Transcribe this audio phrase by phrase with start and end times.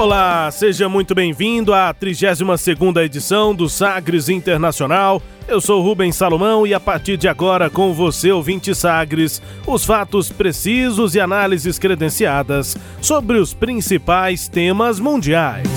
[0.00, 5.20] Olá, seja muito bem-vindo à 32ª edição do Sagres Internacional.
[5.46, 10.32] Eu sou Rubens Salomão e a partir de agora com você, ouvinte Sagres, os fatos
[10.32, 15.68] precisos e análises credenciadas sobre os principais temas mundiais.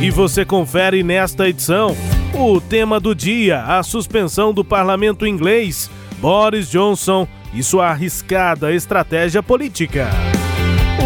[0.00, 1.94] E você confere nesta edição
[2.32, 5.90] o tema do dia, a suspensão do parlamento inglês,
[6.20, 10.08] Boris Johnson e sua arriscada estratégia política.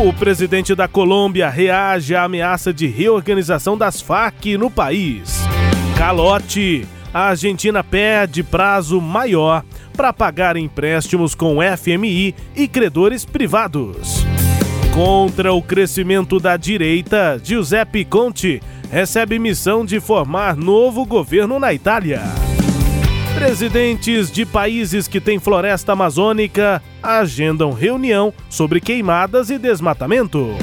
[0.02, 5.42] O presidente da Colômbia reage à ameaça de reorganização das Farc no país.
[5.94, 6.88] Calote.
[7.12, 9.62] A Argentina pede prazo maior
[9.94, 14.24] para pagar empréstimos com FMI e credores privados.
[14.94, 22.22] Contra o crescimento da direita, Giuseppe Conte recebe missão de formar novo governo na Itália.
[23.40, 30.54] Presidentes de países que têm floresta amazônica agendam reunião sobre queimadas e desmatamento.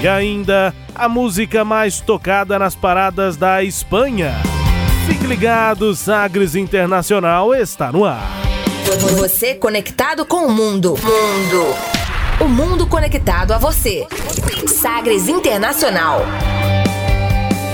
[0.00, 4.34] E ainda a música mais tocada nas paradas da Espanha.
[5.04, 8.22] Fique ligado, Sagres Internacional está no ar.
[9.18, 10.90] Você conectado com o mundo.
[10.90, 11.74] Mundo.
[12.40, 14.06] O mundo conectado a você.
[14.68, 16.20] Sagres Internacional.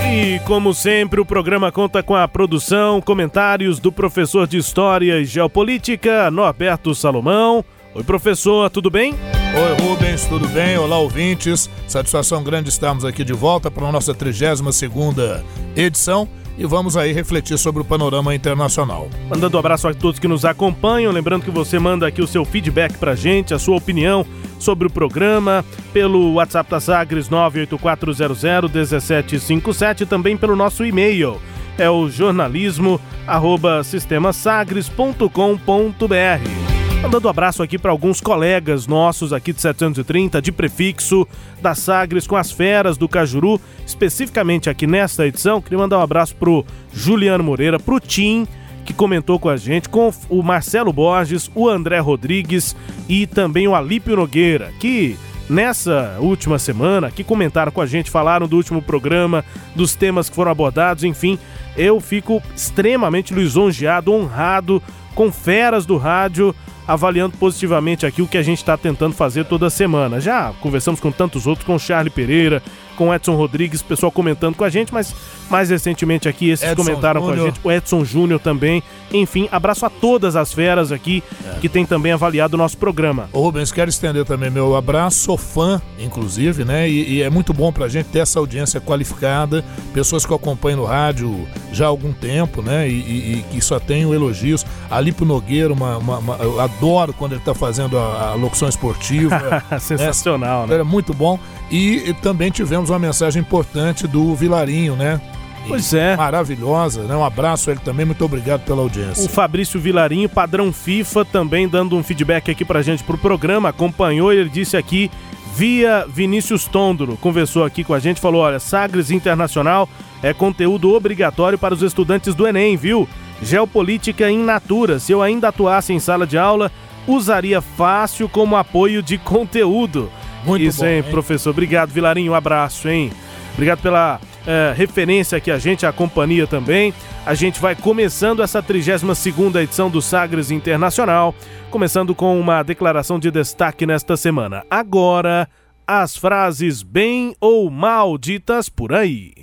[0.09, 5.25] E como sempre, o programa conta com a produção, comentários do professor de História e
[5.25, 7.63] Geopolítica, Norberto Salomão.
[7.93, 9.13] Oi, professor, tudo bem?
[9.13, 10.77] Oi, Rubens, tudo bem?
[10.77, 11.69] Olá, ouvintes.
[11.87, 15.43] Satisfação grande estarmos aqui de volta para a nossa 32ª
[15.75, 19.09] edição e vamos aí refletir sobre o panorama internacional.
[19.29, 22.43] Mandando um abraço a todos que nos acompanham, lembrando que você manda aqui o seu
[22.43, 24.25] feedback pra gente, a sua opinião
[24.59, 25.63] sobre o programa,
[25.93, 31.39] pelo WhatsApp da Sagres 984001757, também pelo nosso e-mail,
[31.77, 36.66] é o jornalismo arroba sistemasagres.com.br.
[37.01, 41.27] Mandando um abraço aqui para alguns colegas nossos aqui de 730, de prefixo,
[41.61, 45.61] da Sagres com as feras do Cajuru, especificamente aqui nesta edição.
[45.61, 48.47] Queria mandar um abraço pro Juliano Moreira, pro Tim,
[48.83, 52.75] que comentou com a gente, com o Marcelo Borges, o André Rodrigues
[53.07, 58.47] e também o Alípio Nogueira, que nessa última semana, que comentaram com a gente, falaram
[58.47, 61.37] do último programa, dos temas que foram abordados, enfim,
[61.77, 64.81] eu fico extremamente lisonjeado, honrado
[65.13, 66.55] com feras do rádio
[66.87, 70.21] avaliando positivamente aqui o que a gente está tentando fazer toda semana.
[70.21, 72.63] Já conversamos com tantos outros, com o Charlie Pereira,
[72.97, 75.15] com o Edson Rodrigues, pessoal comentando com a gente, mas
[75.49, 77.37] mais recentemente aqui esses Edson comentaram Júnior.
[77.37, 78.83] com a gente, o Edson Júnior também.
[79.13, 81.59] Enfim, abraço a todas as feras aqui é.
[81.59, 83.29] que tem também avaliado o nosso programa.
[83.31, 86.89] Ô Rubens, quero estender também meu abraço, sou fã, inclusive, né?
[86.89, 89.63] E, e é muito bom pra gente ter essa audiência qualificada,
[89.93, 92.89] pessoas que eu acompanho no rádio já há algum tempo, né?
[92.89, 94.65] E, que só tenho elogios.
[94.89, 98.67] Ali pro Nogueira, uma, uma, uma, eu adoro quando ele tá fazendo a, a locução
[98.67, 99.63] esportiva.
[99.79, 100.75] Sensacional, né?
[100.77, 101.39] É muito bom.
[101.69, 105.19] E, também tivemos uma mensagem importante do Vilarinho, né?
[105.67, 106.15] Pois é.
[106.15, 107.15] Maravilhosa, né?
[107.15, 109.25] Um abraço a ele também, muito obrigado pela audiência.
[109.25, 114.31] O Fabrício Vilarinho, padrão FIFA, também dando um feedback aqui pra gente pro programa, acompanhou
[114.31, 115.11] ele disse aqui
[115.57, 119.89] via Vinícius Tondro, conversou aqui com a gente, falou: olha, Sagres Internacional
[120.21, 123.07] é conteúdo obrigatório para os estudantes do Enem, viu?
[123.41, 124.99] Geopolítica in natura.
[124.99, 126.71] Se eu ainda atuasse em sala de aula,
[127.07, 130.09] usaria fácil como apoio de conteúdo.
[130.43, 131.49] Muito Isso, bom, hein, hein, professor?
[131.49, 132.31] Obrigado, Vilarinho.
[132.31, 133.11] Um abraço, hein?
[133.53, 136.93] Obrigado pela é, referência aqui a gente, a companhia também.
[137.25, 141.35] A gente vai começando essa 32 edição do Sagres Internacional,
[141.69, 144.63] começando com uma declaração de destaque nesta semana.
[144.69, 145.49] Agora,
[145.85, 149.33] as frases bem ou mal ditas por aí.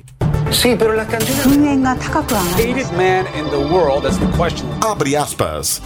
[0.53, 1.07] Sim, pero la
[4.81, 5.83] Abre aspas.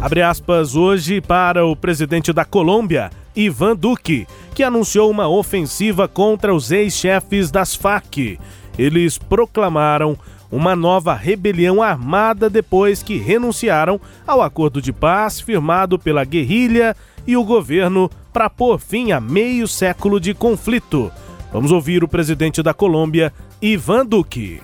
[0.00, 6.54] Abre aspas hoje para o presidente da Colômbia, Ivan Duque, que anunciou uma ofensiva contra
[6.54, 8.38] os ex-chefes das Farc.
[8.78, 10.16] Eles proclamaram
[10.50, 16.96] uma nova rebelião armada depois que renunciaram ao acordo de paz firmado pela guerrilha
[17.26, 21.12] e o governo para pôr fim a meio século de conflito.
[21.52, 24.62] Vamos ouvir o presidente da Colômbia, Ivan Duque.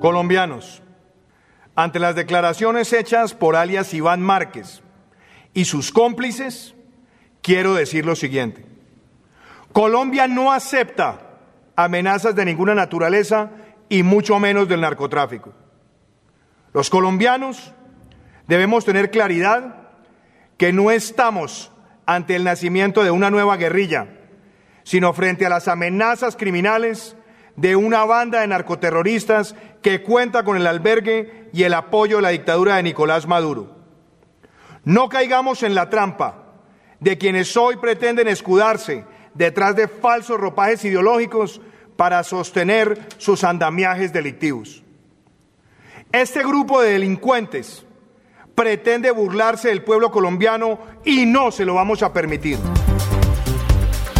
[0.00, 0.80] Colombianos,
[1.74, 4.82] ante las declaraciones hechas por alias Iván Márquez
[5.54, 6.74] y sus cómplices,
[7.42, 8.64] quiero decir lo siguiente.
[9.72, 11.38] Colombia no acepta
[11.76, 13.50] amenazas de ninguna naturaleza
[13.88, 15.52] y mucho menos del narcotráfico.
[16.72, 17.72] Los colombianos
[18.46, 19.88] debemos tener claridad
[20.56, 21.72] que no estamos
[22.06, 24.08] ante el nacimiento de una nueva guerrilla,
[24.82, 27.16] sino frente a las amenazas criminales
[27.56, 32.28] de una banda de narcoterroristas que cuenta con el albergue y el apoyo de la
[32.30, 33.76] dictadura de Nicolás Maduro.
[34.84, 36.44] No caigamos en la trampa
[37.00, 39.04] de quienes hoy pretenden escudarse
[39.34, 41.60] detrás de falsos ropajes ideológicos
[41.96, 44.82] para sostener sus andamiajes delictivos.
[46.12, 47.84] Este grupo de delincuentes
[48.54, 52.58] pretende burlarse del pueblo colombiano y no se lo vamos a permitir.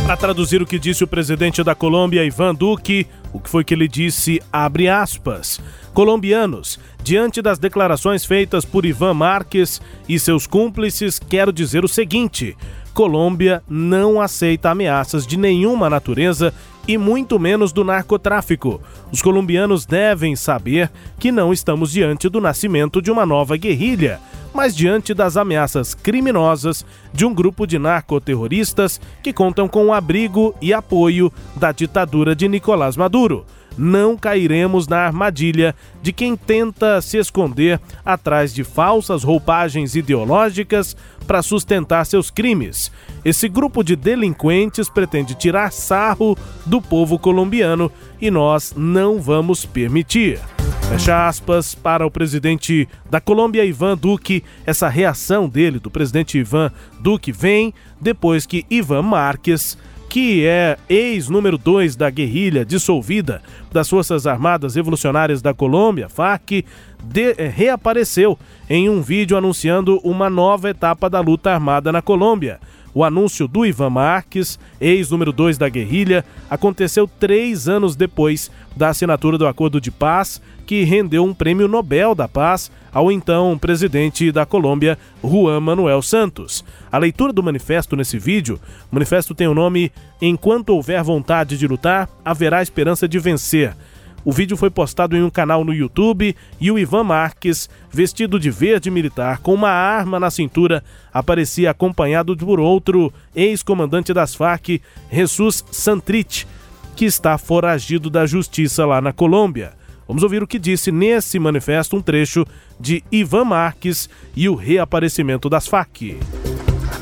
[0.06, 3.75] Para traduzir o que disse o presidente da Colômbia, Ivan Duque, o que foi que
[3.75, 5.61] ele disse, abre aspas.
[5.93, 12.56] Colombianos, diante das declarações feitas por Ivan Marques e seus cúmplices, quero dizer o seguinte:
[12.94, 16.53] Colômbia não aceita ameaças de nenhuma natureza
[16.93, 18.81] e muito menos do narcotráfico.
[19.13, 20.91] Os colombianos devem saber
[21.21, 24.19] que não estamos diante do nascimento de uma nova guerrilha
[24.53, 30.53] mas diante das ameaças criminosas de um grupo de narcoterroristas que contam com o abrigo
[30.61, 33.47] e apoio da ditadura de Nicolás Maduro.
[33.79, 35.73] Não cairemos na armadilha
[36.03, 40.97] de quem tenta se esconder atrás de falsas roupagens ideológicas
[41.27, 42.91] para sustentar seus crimes.
[43.25, 50.40] Esse grupo de delinquentes pretende tirar sarro do povo colombiano e nós não vamos permitir.
[50.88, 54.43] Fecha aspas para o presidente da Colômbia, Ivan Duque.
[54.67, 59.78] Essa reação dele, do presidente Ivan Duque, vem depois que Ivan Marques,
[60.08, 63.40] que é ex-número 2 da guerrilha dissolvida
[63.70, 66.64] das Forças Armadas Revolucionárias da Colômbia, FARC,
[67.05, 68.37] de, eh, reapareceu
[68.69, 72.58] em um vídeo anunciando uma nova etapa da luta armada na Colômbia.
[72.93, 79.39] O anúncio do Ivan Marques, ex-número 2 da guerrilha, aconteceu três anos depois da assinatura
[79.39, 84.45] do Acordo de Paz, que rendeu um prêmio Nobel da Paz ao então presidente da
[84.45, 86.65] Colômbia, Juan Manuel Santos.
[86.91, 88.59] A leitura do manifesto nesse vídeo,
[88.91, 89.93] o manifesto tem o nome
[90.23, 93.75] Enquanto houver vontade de lutar, haverá esperança de vencer
[94.25, 98.50] o vídeo foi postado em um canal no YouTube e o Ivan Marques, vestido de
[98.50, 104.81] verde militar com uma arma na cintura, aparecia acompanhado por outro ex-comandante das Farc,
[105.11, 106.46] Jesus Santrich,
[106.94, 109.72] que está foragido da justiça lá na Colômbia.
[110.06, 112.44] Vamos ouvir o que disse nesse manifesto um trecho
[112.78, 116.19] de Ivan Marques e o reaparecimento das Farc.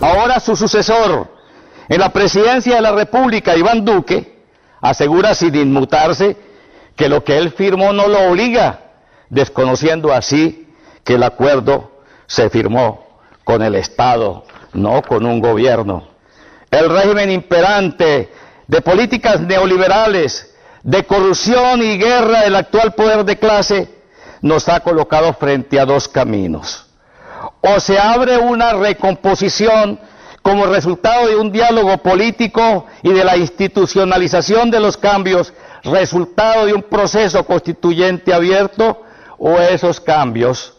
[0.01, 1.27] Agora, seu sucessor
[1.91, 4.25] em la presidencia de la República, Iván Duque,
[5.35, 6.37] sin inmutarse
[6.99, 8.81] que lo que él firmó no lo obliga,
[9.31, 10.69] desconociendo así
[11.05, 11.93] que el acuerdo
[12.27, 13.07] se firmó
[13.45, 16.09] con el Estado, no con un gobierno.
[16.73, 18.31] El régimen imperante
[18.67, 20.53] de políticas neoliberales,
[20.83, 23.89] de corrupción y guerra del actual poder de clase
[24.43, 26.85] nos ha colocado frente a dos caminos.
[27.61, 30.01] O se abre una recomposición
[30.43, 35.53] como resultado de un diálogo político y de la institucionalización de los cambios
[35.91, 39.03] resultado de un proceso constituyente abierto
[39.39, 40.75] o esos cambios,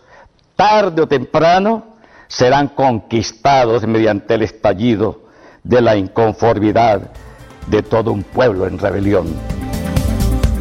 [0.56, 1.84] tarde o temprano,
[2.28, 5.30] serán conquistados mediante el estallido
[5.64, 7.12] de la inconformidad
[7.68, 9.26] de todo um pueblo em rebelião.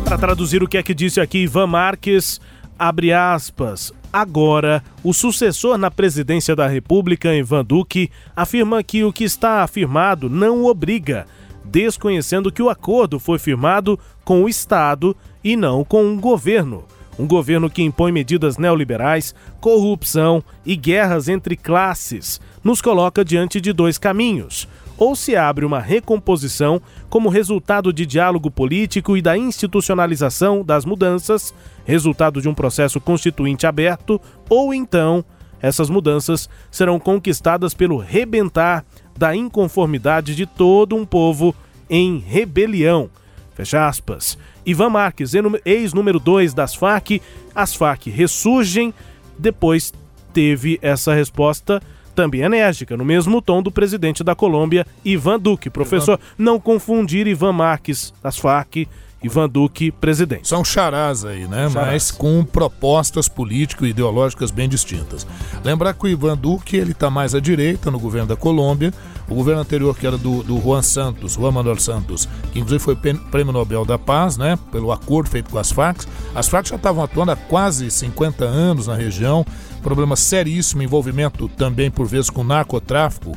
[0.04, 2.40] Para traduzir o que é que disse aqui Ivan Marques,
[2.78, 3.92] abre aspas.
[4.10, 10.30] Agora, o sucessor na presidência da República, Ivan Duque, afirma que o que está afirmado
[10.30, 11.26] não obriga,
[11.70, 16.84] desconhecendo que o acordo foi firmado com o Estado e não com um governo.
[17.18, 23.72] Um governo que impõe medidas neoliberais, corrupção e guerras entre classes nos coloca diante de
[23.72, 24.68] dois caminhos.
[24.96, 31.54] Ou se abre uma recomposição como resultado de diálogo político e da institucionalização das mudanças,
[31.84, 35.24] resultado de um processo constituinte aberto, ou então
[35.60, 38.84] essas mudanças serão conquistadas pelo rebentar
[39.18, 41.52] da inconformidade de todo um povo
[41.90, 43.10] em rebelião.
[43.52, 44.38] Fecha aspas.
[44.64, 45.32] Ivan Marques,
[45.64, 47.20] ex-número 2 das FARC,
[47.52, 48.94] as FARC ressurgem,
[49.36, 49.92] depois
[50.32, 51.82] teve essa resposta
[52.14, 55.70] também enérgica, no mesmo tom do presidente da Colômbia, Ivan Duque.
[55.70, 58.86] Professor, não confundir Ivan Marques das FARC
[59.22, 60.46] Ivan Duque presidente.
[60.46, 61.68] São charás aí, né?
[61.68, 61.74] Charás.
[61.74, 65.26] Mas com propostas político-ideológicas bem distintas.
[65.64, 68.92] Lembrar que o Ivan Duque ele está mais à direita no governo da Colômbia.
[69.28, 72.96] O governo anterior, que era do, do Juan Santos, Juan Manuel Santos, que inclusive foi
[72.96, 74.58] prêmio Nobel da Paz, né?
[74.72, 76.04] Pelo acordo feito com as Farc.
[76.34, 79.44] As Farc já estavam atuando há quase 50 anos na região.
[79.82, 83.36] Problema seríssimo, envolvimento também por vezes com narcotráfico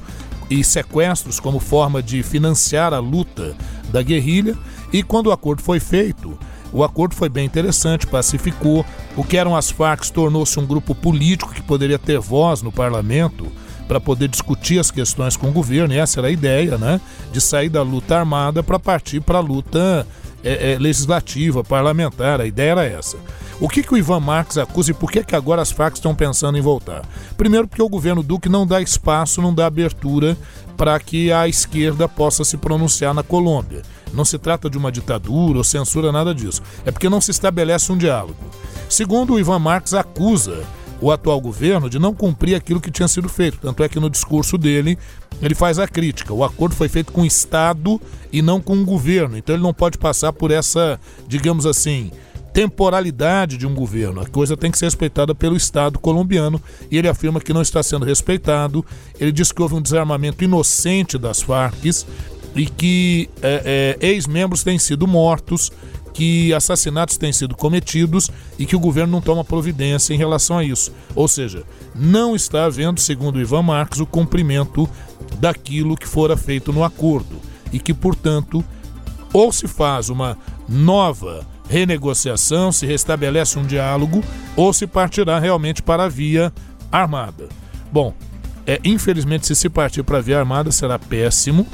[0.50, 3.56] e sequestros como forma de financiar a luta
[3.90, 4.58] da guerrilha.
[4.92, 6.38] E quando o acordo foi feito,
[6.74, 8.86] o acordo foi bem interessante, pacificou.
[9.16, 13.48] O que eram as Farc tornou-se um grupo político que poderia ter voz no parlamento
[13.88, 17.02] para poder discutir as questões com o governo, e essa era a ideia, né?
[17.34, 20.08] De sair da luta armada para partir para a luta
[20.44, 22.40] é, é, legislativa, parlamentar.
[22.40, 23.18] A ideia era essa.
[23.60, 26.16] O que, que o Ivan Marques acusa e por que, que agora as facas estão
[26.16, 27.04] pensando em voltar?
[27.38, 30.38] Primeiro, porque o governo Duque não dá espaço, não dá abertura
[30.82, 33.84] para que a esquerda possa se pronunciar na Colômbia.
[34.12, 36.60] Não se trata de uma ditadura ou censura, nada disso.
[36.84, 38.44] É porque não se estabelece um diálogo.
[38.90, 40.64] Segundo, o Ivan Marques acusa
[41.00, 43.60] o atual governo de não cumprir aquilo que tinha sido feito.
[43.60, 44.98] Tanto é que no discurso dele
[45.40, 46.34] ele faz a crítica.
[46.34, 48.02] O acordo foi feito com o Estado
[48.34, 49.38] e não com o governo.
[49.38, 52.10] Então ele não pode passar por essa, digamos assim,
[52.54, 54.22] temporalidade de um governo.
[54.22, 57.82] A coisa tem que ser respeitada pelo Estado colombiano e ele afirma que não está
[57.82, 58.86] sendo respeitado.
[59.20, 61.84] Ele diz que houve um desarmamento inocente das Farc
[62.56, 65.72] e que é, é, ex-membros têm sido mortos,
[66.14, 68.30] que assassinatos têm sido cometidos
[68.60, 70.92] e que o governo não toma providência em relação a isso.
[71.16, 71.64] Ou seja,
[71.96, 74.90] não está havendo, segundo Ivan Marques, o cumprimento
[75.40, 77.40] daquilo que fora feito no acordo
[77.72, 78.64] e que, portanto,
[79.32, 84.22] ou se faz uma nova renegociação, se restabelece um diálogo
[84.58, 86.52] ou se partirá realmente para a via
[86.92, 87.48] armada.
[87.90, 88.14] Bom,
[88.68, 91.66] é, infelizmente, se se partir para a via armada será péssimo.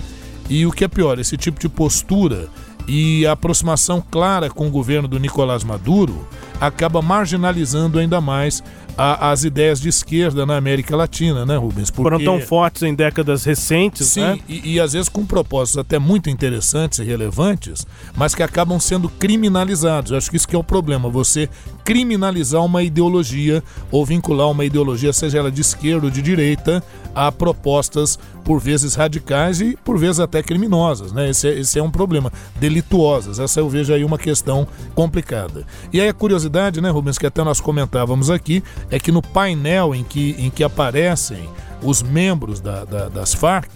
[0.48, 2.48] E o que é pior, esse tipo de postura
[2.88, 6.26] e a aproximação clara com o governo do Nicolás Maduro
[6.62, 8.64] acaba marginalizando ainda mais
[8.98, 11.92] a, as ideias de esquerda na América Latina, né, Rubens?
[11.92, 12.10] Porque...
[12.10, 14.40] Foram tão fortes em décadas recentes, Sim, né?
[14.50, 17.86] e, e às vezes com propósitos até muito interessantes e relevantes,
[18.16, 20.12] mas que acabam sendo criminalizados.
[20.12, 21.48] Eu acho que isso que é o problema, você
[21.84, 27.32] criminalizar uma ideologia ou vincular uma ideologia, seja ela de esquerda ou de direita, a
[27.32, 31.30] propostas por vezes radicais e por vezes até criminosas, né?
[31.30, 33.40] Esse é, esse é um problema, delituosas.
[33.40, 35.66] Essa eu vejo aí uma questão complicada.
[35.92, 39.94] E aí a curiosidade, né, Rubens, que até nós comentávamos aqui, é que no painel
[39.94, 41.50] em que, em que aparecem
[41.82, 43.70] os membros da, da, das Farc,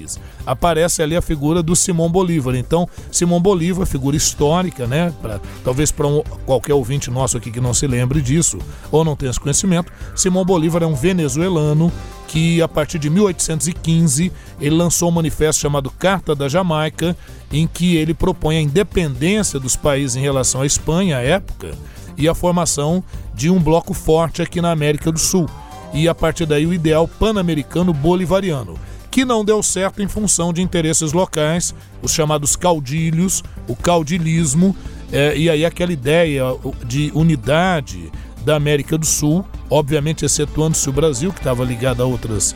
[0.45, 2.55] aparece ali a figura do Simão Bolívar.
[2.55, 5.13] Então, Simão Bolívar, figura histórica, né?
[5.21, 8.57] Pra, talvez para um, qualquer ouvinte nosso aqui que não se lembre disso
[8.91, 11.91] ou não tenha esse conhecimento, Simão Bolívar é um venezuelano
[12.27, 17.15] que, a partir de 1815, ele lançou um manifesto chamado Carta da Jamaica,
[17.51, 21.75] em que ele propõe a independência dos países em relação à Espanha à época
[22.17, 23.03] e a formação
[23.33, 25.47] de um bloco forte aqui na América do Sul.
[25.93, 28.75] E a partir daí o ideal pan-americano bolivariano,
[29.09, 34.75] que não deu certo em função de interesses locais, os chamados caudilhos, o caudilismo,
[35.11, 36.43] é, e aí aquela ideia
[36.85, 38.09] de unidade
[38.45, 42.55] da América do Sul, obviamente excetuando-se o Brasil, que estava ligado a outras,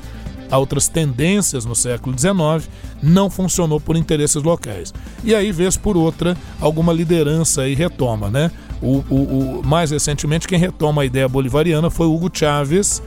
[0.50, 2.70] a outras tendências no século XIX,
[3.04, 4.94] não funcionou por interesses locais.
[5.24, 8.50] E aí, vez por outra, alguma liderança aí retoma, né?
[8.86, 13.02] O, o, o, mais recentemente, quem retoma a ideia bolivariana foi Hugo Chávez,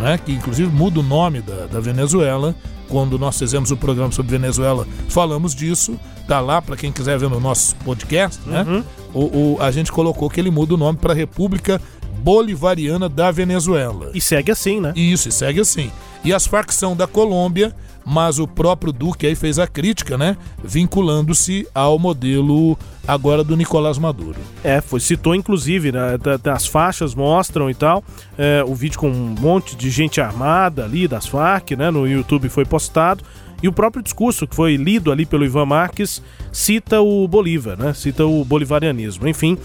[0.00, 2.54] né, que inclusive muda o nome da, da Venezuela.
[2.88, 5.96] Quando nós fizemos o programa sobre Venezuela, falamos disso.
[6.26, 8.62] Tá lá para quem quiser ver no nosso podcast, né?
[8.62, 8.84] Uhum.
[9.14, 9.20] O,
[9.54, 11.80] o, a gente colocou que ele muda o nome para República
[12.18, 14.10] Bolivariana da Venezuela.
[14.12, 14.92] E segue assim, né?
[14.96, 15.90] Isso, e segue assim.
[16.24, 17.72] E as facções da Colômbia
[18.04, 20.36] mas o próprio Duque aí fez a crítica, né?
[20.62, 24.38] Vinculando-se ao modelo agora do Nicolás Maduro.
[24.62, 28.04] É, foi, citou inclusive, né, das faixas mostram e tal,
[28.38, 31.90] é, o vídeo com um monte de gente armada ali das Farc, né?
[31.90, 33.24] No YouTube foi postado.
[33.62, 37.92] E o próprio discurso que foi lido ali pelo Ivan Marques cita o Bolívar, né?
[37.92, 39.28] Cita o bolivarianismo.
[39.28, 39.58] Enfim,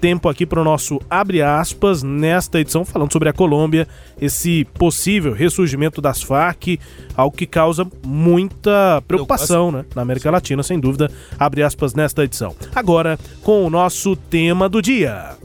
[0.00, 3.86] tempo aqui para o nosso abre aspas nesta edição falando sobre a Colômbia,
[4.20, 6.78] esse possível ressurgimento das Farc,
[7.16, 11.10] algo que causa muita preocupação, né, na América Latina, sem dúvida.
[11.38, 12.54] Abre aspas nesta edição.
[12.74, 15.36] Agora com o nosso tema do dia.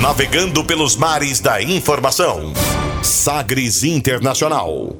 [0.00, 2.52] Navegando pelos mares da informação.
[3.02, 4.96] Sagres Internacional.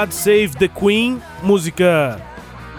[0.00, 2.18] God Save the Queen, música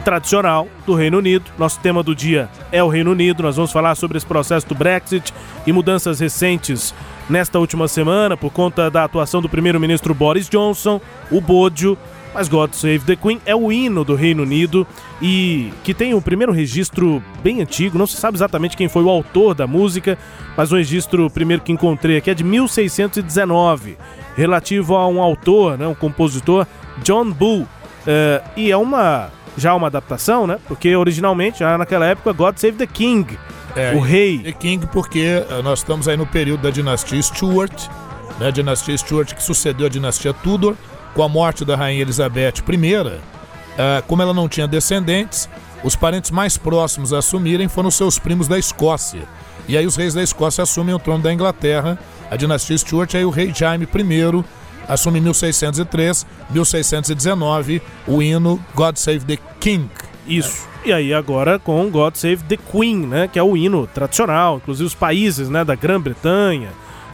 [0.04, 1.46] tradicional do Reino Unido.
[1.56, 3.44] Nosso tema do dia é o Reino Unido.
[3.44, 5.32] Nós vamos falar sobre esse processo do Brexit
[5.68, 6.96] e mudanças recentes
[7.30, 11.00] nesta última semana por conta da atuação do primeiro-ministro Boris Johnson,
[11.30, 11.96] o Bodio.
[12.34, 14.88] Mas God Save the Queen é o hino do Reino Unido
[15.22, 19.10] e que tem o primeiro registro bem antigo, não se sabe exatamente quem foi o
[19.10, 20.18] autor da música,
[20.56, 23.98] mas o registro primeiro que encontrei aqui é de 1619,
[24.38, 26.66] relativo a um autor, né, um compositor,
[27.04, 27.62] John Bull.
[27.62, 30.58] Uh, e é uma já uma adaptação, né?
[30.68, 33.38] Porque originalmente, já naquela época, God Save the King,
[33.76, 34.40] é, o rei.
[34.40, 37.88] The King porque eh, nós estamos aí no período da dinastia Stuart,
[38.40, 38.48] né?
[38.48, 40.76] A dinastia Stuart que sucedeu a dinastia Tudor,
[41.14, 42.98] com a morte da rainha Elizabeth I.
[42.98, 45.50] Uh, como ela não tinha descendentes,
[45.84, 49.22] os parentes mais próximos a assumirem foram seus primos da Escócia.
[49.68, 51.98] E aí os reis da Escócia assumem o trono da Inglaterra,
[52.30, 54.44] a dinastia Stuart, aí o rei Jaime I
[54.94, 59.90] assume em 1603, 1619, o hino God Save the King.
[60.28, 60.68] Isso.
[60.84, 64.88] E aí agora com God Save the Queen, né, que é o hino tradicional, inclusive
[64.88, 66.72] os países, né, da Grã-Bretanha,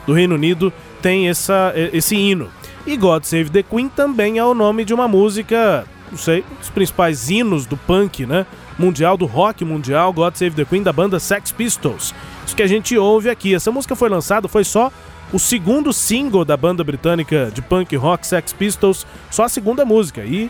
[0.08, 2.50] do Reino Unido tem essa, esse hino.
[2.86, 6.70] E God Save the Queen também é o nome de uma música, não sei, os
[6.70, 8.48] principais hinos do punk, né,
[8.80, 12.16] mundial, do rock mundial, God Save the Queen da banda Sex Pistols.
[12.46, 13.54] Isso que a gente ouve aqui.
[13.54, 14.92] Essa música foi lançada, foi só
[15.32, 20.24] o segundo single da banda britânica de punk rock Sex Pistols, só a segunda música,
[20.24, 20.50] e uh,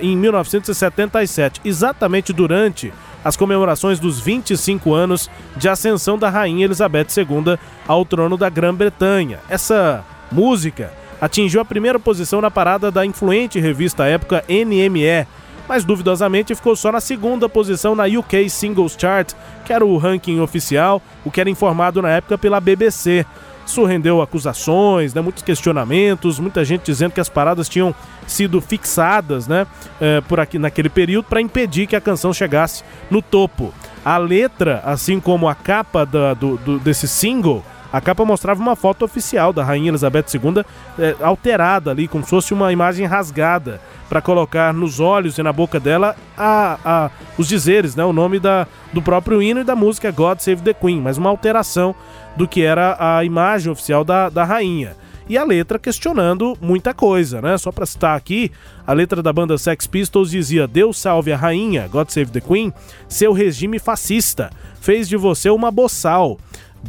[0.00, 2.92] em 1977, exatamente durante
[3.24, 9.40] as comemorações dos 25 anos de ascensão da Rainha Elizabeth II ao trono da Grã-Bretanha.
[9.48, 15.26] Essa música atingiu a primeira posição na parada da influente revista à época NME,
[15.66, 19.32] mas duvidosamente ficou só na segunda posição na UK Singles Chart,
[19.64, 23.24] que era o ranking oficial, o que era informado na época pela BBC.
[23.66, 27.94] Isso rendeu acusações, né, muitos questionamentos, muita gente dizendo que as paradas tinham
[28.26, 29.66] sido fixadas né,
[30.00, 33.72] é, por aqui naquele período para impedir que a canção chegasse no topo.
[34.04, 38.74] A letra, assim como a capa da, do, do, desse single, a capa mostrava uma
[38.74, 40.64] foto oficial da Rainha Elizabeth II
[40.98, 45.52] é, alterada ali, como se fosse uma imagem rasgada, para colocar nos olhos e na
[45.52, 49.76] boca dela a, a, os dizeres, né, o nome da, do próprio hino e da
[49.76, 51.94] música God Save the Queen, mas uma alteração
[52.34, 54.96] do que era a imagem oficial da, da rainha.
[55.28, 57.56] E a letra questionando muita coisa, né?
[57.56, 58.50] Só para citar aqui,
[58.84, 62.72] a letra da banda Sex Pistols dizia: Deus salve a rainha, God save the Queen,
[63.08, 66.38] seu regime fascista fez de você uma boçal,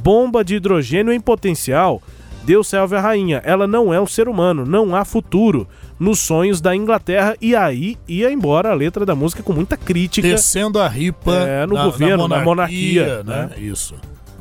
[0.01, 2.01] bomba de hidrogênio em potencial.
[2.43, 5.67] Deus salve a rainha, ela não é um ser humano, não há futuro
[5.99, 10.27] nos sonhos da Inglaterra e aí ia embora a letra da música com muita crítica.
[10.27, 13.49] Descendo a ripa é, no na, governo, na monarquia, na monarquia né?
[13.55, 13.63] né?
[13.63, 13.95] Isso.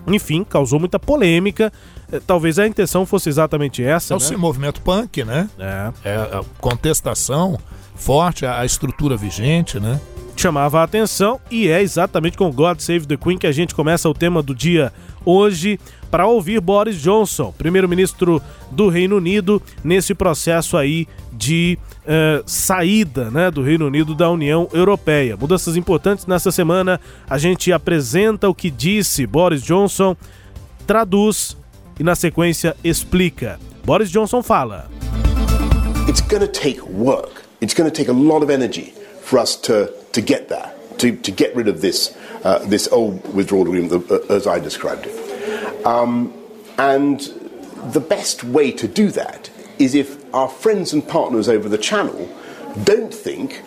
[0.06, 1.72] Enfim, causou muita polêmica.
[2.12, 4.14] É, talvez a intenção fosse exatamente essa.
[4.14, 4.36] É né?
[4.36, 5.48] o movimento punk, né?
[5.58, 5.92] É.
[6.04, 7.58] é a contestação
[7.94, 9.98] forte à estrutura vigente, né?
[10.36, 14.08] Chamava a atenção e é exatamente com God Save the Queen que a gente começa
[14.08, 14.92] o tema do dia
[15.24, 15.78] hoje
[16.10, 23.50] para ouvir Boris Johnson, primeiro-ministro do Reino Unido, nesse processo aí de uh, saída né,
[23.50, 25.36] do Reino Unido da União Europeia.
[25.36, 27.00] Mudanças importantes nessa semana.
[27.28, 30.16] A gente apresenta o que disse Boris Johnson,
[30.86, 31.56] traduz
[31.98, 33.58] e na sequência explica.
[33.84, 34.88] Boris Johnson fala.
[36.08, 37.42] It's to take work.
[37.60, 38.92] It's to take a lot of energy
[39.22, 43.34] for us to to get there, to to get rid of this uh, this old
[43.34, 45.86] withdrawal agreement uh, as I described it.
[45.86, 46.32] Um,
[46.78, 47.20] and
[47.92, 52.28] the best way to do that is if our friends and partners over the channel
[52.84, 53.62] don't think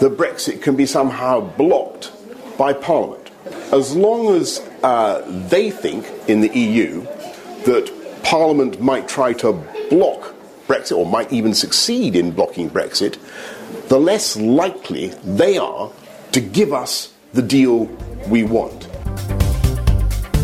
[0.00, 2.12] that Brexit can be somehow blocked
[2.58, 3.30] by Parliament.
[3.72, 7.02] As long as uh, they think in the EU
[7.64, 7.90] that
[8.22, 9.52] Parliament might try to
[9.88, 10.34] block
[10.66, 13.18] Brexit or might even succeed in blocking Brexit,
[13.88, 15.90] the less likely they are
[16.32, 17.88] to give us the deal
[18.28, 18.86] we want.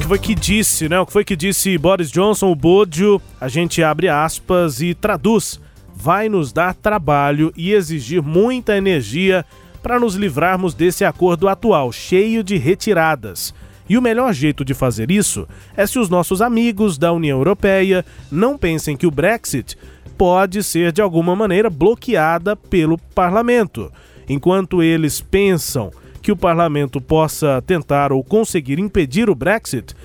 [0.03, 0.99] que foi que disse, né?
[0.99, 5.61] O que foi que disse Boris Johnson, o Bodio, a gente abre aspas e traduz.
[5.95, 9.45] Vai nos dar trabalho e exigir muita energia
[9.81, 13.55] para nos livrarmos desse acordo atual, cheio de retiradas.
[13.89, 18.05] E o melhor jeito de fazer isso é se os nossos amigos da União Europeia
[18.31, 19.77] não pensem que o Brexit
[20.23, 23.91] pode ser de alguma maneira bloqueada pelo parlamento.
[24.29, 25.91] Enquanto eles pensam
[26.23, 29.97] que o parlamento possa tentar ou conseguir impedir o Brexit,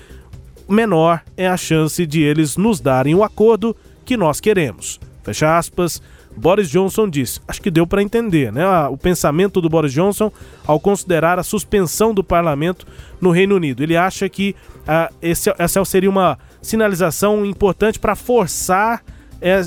[0.68, 4.98] menor é a chance de eles nos darem o acordo que nós queremos.
[5.22, 6.02] Fecha aspas.
[6.36, 8.66] Boris Johnson disse, acho que deu para entender, né?
[8.88, 10.32] O pensamento do Boris Johnson
[10.66, 12.84] ao considerar a suspensão do parlamento
[13.20, 13.84] no Reino Unido.
[13.84, 19.00] Ele acha que uh, esse, essa seria uma sinalização importante para forçar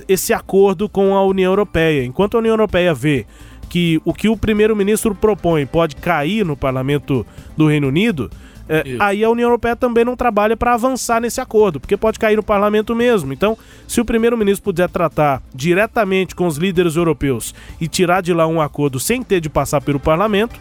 [0.08, 2.04] esse acordo com a União Europeia.
[2.04, 3.26] Enquanto a União Europeia vê
[3.70, 8.30] que o que o primeiro-ministro propõe pode cair no parlamento do Reino Unido,
[8.68, 12.36] é, aí a União Europeia também não trabalha para avançar nesse acordo, porque pode cair
[12.36, 13.34] no parlamento mesmo.
[13.34, 13.58] Então,
[13.88, 18.62] se o primeiro-ministro puder tratar diretamente com os líderes europeus e tirar de lá um
[18.62, 20.60] acordo sem ter de passar pelo parlamento,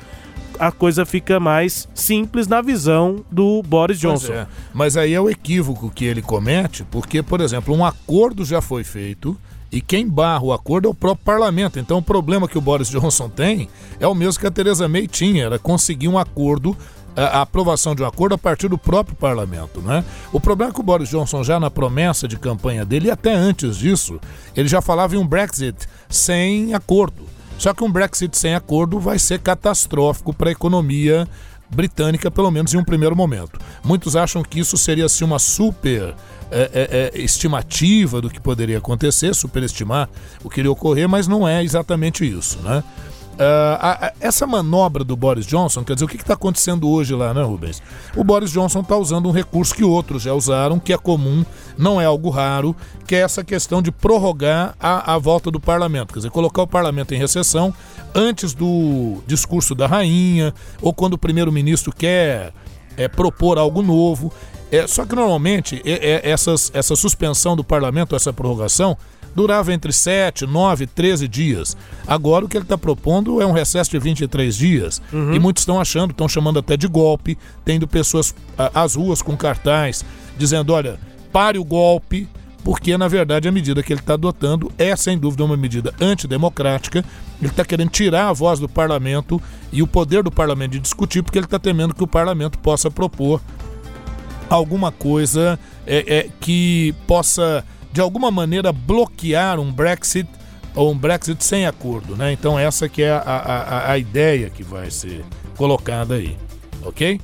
[0.61, 4.35] a coisa fica mais simples na visão do Boris Johnson.
[4.35, 4.46] É.
[4.75, 8.85] Mas aí é o equívoco que ele comete, porque, por exemplo, um acordo já foi
[8.85, 9.35] feito.
[9.73, 11.79] E quem barra o acordo é o próprio parlamento.
[11.79, 15.07] Então o problema que o Boris Johnson tem é o mesmo que a Theresa May
[15.07, 16.77] tinha, era conseguir um acordo
[17.16, 19.81] a aprovação de um acordo a partir do próprio parlamento.
[19.81, 20.05] Né?
[20.33, 23.33] O problema é que o Boris Johnson, já na promessa de campanha dele, e até
[23.33, 24.20] antes disso,
[24.57, 27.39] ele já falava em um Brexit sem acordo.
[27.61, 31.29] Só que um Brexit sem acordo vai ser catastrófico para a economia
[31.68, 33.61] britânica, pelo menos em um primeiro momento.
[33.85, 36.14] Muitos acham que isso seria assim, uma super
[36.51, 40.09] é, é, é, estimativa do que poderia acontecer, superestimar
[40.42, 42.59] o que iria ocorrer, mas não é exatamente isso.
[42.61, 42.83] Né?
[43.40, 47.14] Uh, a, a, essa manobra do Boris Johnson, quer dizer, o que está acontecendo hoje
[47.14, 47.83] lá, né, Rubens?
[48.14, 51.42] O Boris Johnson está usando um recurso que outros já usaram, que é comum,
[51.79, 52.76] não é algo raro,
[53.07, 56.66] que é essa questão de prorrogar a, a volta do parlamento, quer dizer, colocar o
[56.66, 57.72] parlamento em recessão
[58.14, 62.53] antes do discurso da rainha, ou quando o primeiro-ministro quer
[62.94, 64.31] é, propor algo novo.
[64.70, 68.98] É, só que normalmente é, é, essas, essa suspensão do parlamento, essa prorrogação,
[69.35, 71.77] durava entre 7, 9, 13 dias.
[72.07, 75.01] Agora o que ele está propondo é um recesso de 23 dias.
[75.12, 75.35] Uhum.
[75.35, 78.35] E muitos estão achando, estão chamando até de golpe, tendo pessoas
[78.75, 80.05] às ruas com cartaz
[80.37, 80.99] dizendo: olha,
[81.33, 82.27] pare o golpe,
[82.64, 87.05] porque na verdade a medida que ele está adotando é sem dúvida uma medida antidemocrática.
[87.40, 89.40] Ele está querendo tirar a voz do parlamento
[89.73, 92.90] e o poder do parlamento de discutir, porque ele está temendo que o parlamento possa
[92.90, 93.40] propor
[94.49, 100.29] alguma coisa é, é, que possa de alguma maneira bloquear um Brexit
[100.74, 102.33] ou um Brexit sem acordo, né?
[102.33, 105.24] Então essa que é a, a, a ideia que vai ser
[105.57, 106.37] colocada aí,
[106.85, 107.20] ok?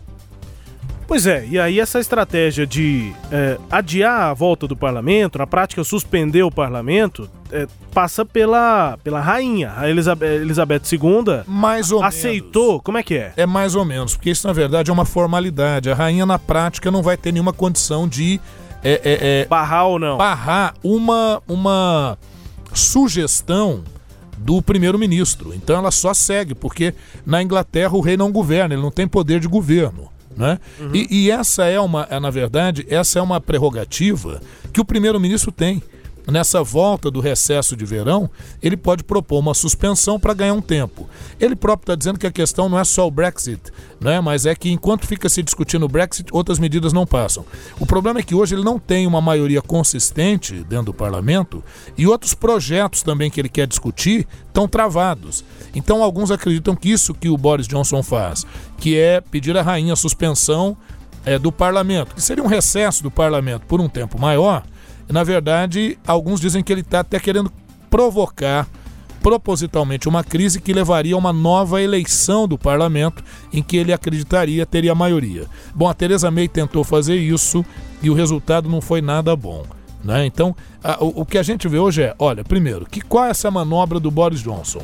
[1.07, 5.85] Pois é, e aí essa estratégia de é, adiar a volta do parlamento, na prática
[5.85, 9.73] suspender o parlamento, é, passa pela, pela rainha.
[9.77, 12.71] A Elizabeth, Elizabeth II mais ou aceitou.
[12.71, 12.83] Menos.
[12.83, 13.33] Como é que é?
[13.37, 15.89] É mais ou menos, porque isso na verdade é uma formalidade.
[15.89, 18.41] A rainha na prática não vai ter nenhuma condição de
[18.87, 20.17] é, é, é, barrar ou não?
[20.17, 22.17] Barrar uma, uma
[22.73, 23.83] sugestão
[24.39, 25.53] do primeiro-ministro.
[25.55, 26.95] Então ela só segue, porque
[27.25, 30.09] na Inglaterra o rei não governa, ele não tem poder de governo.
[30.37, 30.59] Né?
[30.79, 30.91] Uhum.
[30.95, 35.51] E, e, essa é uma, é, na verdade, essa é uma prerrogativa que o primeiro-ministro
[35.51, 35.83] tem
[36.27, 38.29] nessa volta do recesso de verão,
[38.63, 41.09] ele pode propor uma suspensão para ganhar um tempo.
[41.39, 43.61] Ele próprio está dizendo que a questão não é só o Brexit,
[44.01, 44.21] né?
[44.21, 47.45] mas é que enquanto fica se discutindo o Brexit, outras medidas não passam.
[47.79, 51.63] O problema é que hoje ele não tem uma maioria consistente dentro do parlamento
[51.97, 55.45] e outros projetos também que ele quer discutir estão travados.
[55.75, 58.47] Então alguns acreditam que isso que o Boris Johnson faz,
[58.79, 60.77] que é pedir à rainha a suspensão
[61.25, 64.63] é, do parlamento, que seria um recesso do parlamento por um tempo maior,
[65.09, 67.53] na verdade, alguns dizem que ele está até querendo
[67.89, 68.67] provocar
[69.23, 74.65] propositalmente uma crise que levaria a uma nova eleição do parlamento em que ele acreditaria
[74.65, 75.47] teria maioria.
[75.75, 77.65] Bom, a Teresa May tentou fazer isso
[78.03, 79.65] e o resultado não foi nada bom.
[80.05, 80.27] Né?
[80.27, 83.31] Então, a, o, o, que a gente vê hoje é, olha, primeiro, que qual é
[83.31, 84.83] essa manobra do Boris Johnson?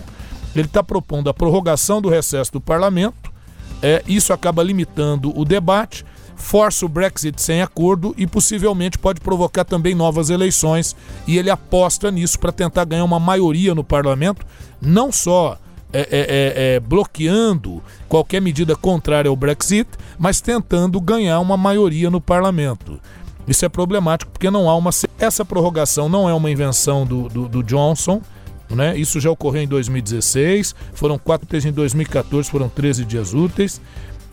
[0.56, 3.32] Ele está propondo a prorrogação do recesso do parlamento,
[3.80, 6.04] é, isso acaba limitando o debate,
[6.42, 10.94] força o Brexit sem acordo e possivelmente pode provocar também novas eleições.
[11.26, 14.44] E ele aposta nisso para tentar ganhar uma maioria no parlamento,
[14.80, 15.56] não só
[15.92, 22.10] é, é, é, é, bloqueando qualquer medida contrária ao Brexit, mas tentando ganhar uma maioria
[22.10, 23.00] no parlamento.
[23.46, 24.90] Isso é problemático porque não há uma.
[25.18, 28.20] Essa prorrogação não é uma invenção do, do, do Johnson.
[28.68, 28.96] Né?
[28.96, 33.80] Isso já ocorreu em 2016, foram quatro dias em 2014, foram 13 dias úteis.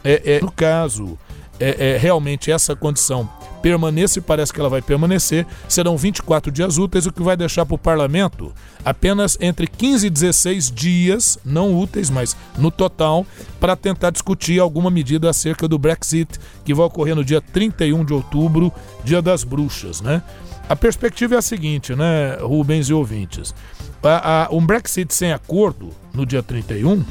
[0.01, 1.17] É, é, no caso
[1.59, 3.29] é, é, realmente essa condição
[3.61, 7.65] permaneça e parece que ela vai permanecer, serão 24 dias úteis, o que vai deixar
[7.65, 13.25] para o parlamento apenas entre 15 e 16 dias, não úteis, mas no total,
[13.59, 18.13] para tentar discutir alguma medida acerca do Brexit, que vai ocorrer no dia 31 de
[18.13, 18.71] outubro,
[19.03, 20.23] dia das bruxas, né?
[20.67, 23.53] A perspectiva é a seguinte, né, Rubens e ouvintes.
[24.03, 27.03] A, a, um Brexit sem acordo no dia 31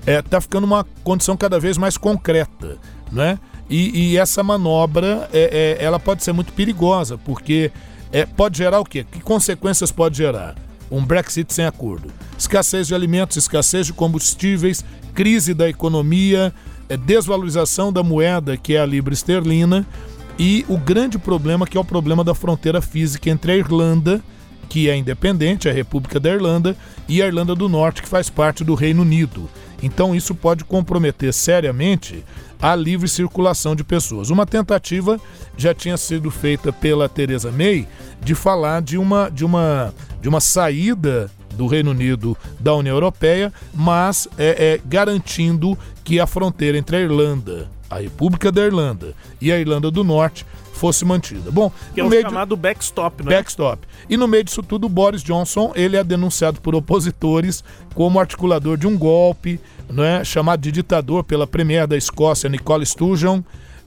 [0.00, 2.78] está é, tá ficando uma condição cada vez mais concreta
[3.10, 3.38] né?
[3.68, 7.72] E, e essa manobra é, é, ela pode ser muito perigosa, porque
[8.12, 9.04] é, pode gerar o quê?
[9.10, 10.54] Que consequências pode gerar?
[10.90, 12.12] Um Brexit sem acordo.
[12.38, 16.54] Escassez de alimentos, escassez de combustíveis, crise da economia,
[16.88, 19.84] é, desvalorização da moeda, que é a libra esterlina,
[20.38, 24.22] e o grande problema que é o problema da fronteira física entre a Irlanda
[24.68, 26.76] que é independente, a República da Irlanda,
[27.08, 29.48] e a Irlanda do Norte, que faz parte do Reino Unido.
[29.82, 32.24] Então isso pode comprometer seriamente
[32.60, 34.30] a livre circulação de pessoas.
[34.30, 35.20] Uma tentativa
[35.56, 37.86] já tinha sido feita pela Theresa May
[38.20, 43.52] de falar de uma, de uma, de uma saída do Reino Unido da União Europeia,
[43.74, 49.50] mas é, é, garantindo que a fronteira entre a Irlanda, a República da Irlanda e
[49.50, 50.44] a Irlanda do Norte
[50.76, 51.50] fosse mantida.
[51.50, 52.62] Bom, que é o chamado de...
[52.62, 53.36] backstop, né?
[53.36, 53.86] Backstop.
[54.08, 58.86] E no meio disso tudo, Boris Johnson, ele é denunciado por opositores como articulador de
[58.86, 59.60] um golpe,
[59.90, 63.42] né, chamado de ditador pela premier da Escócia, Nicole Sturgeon.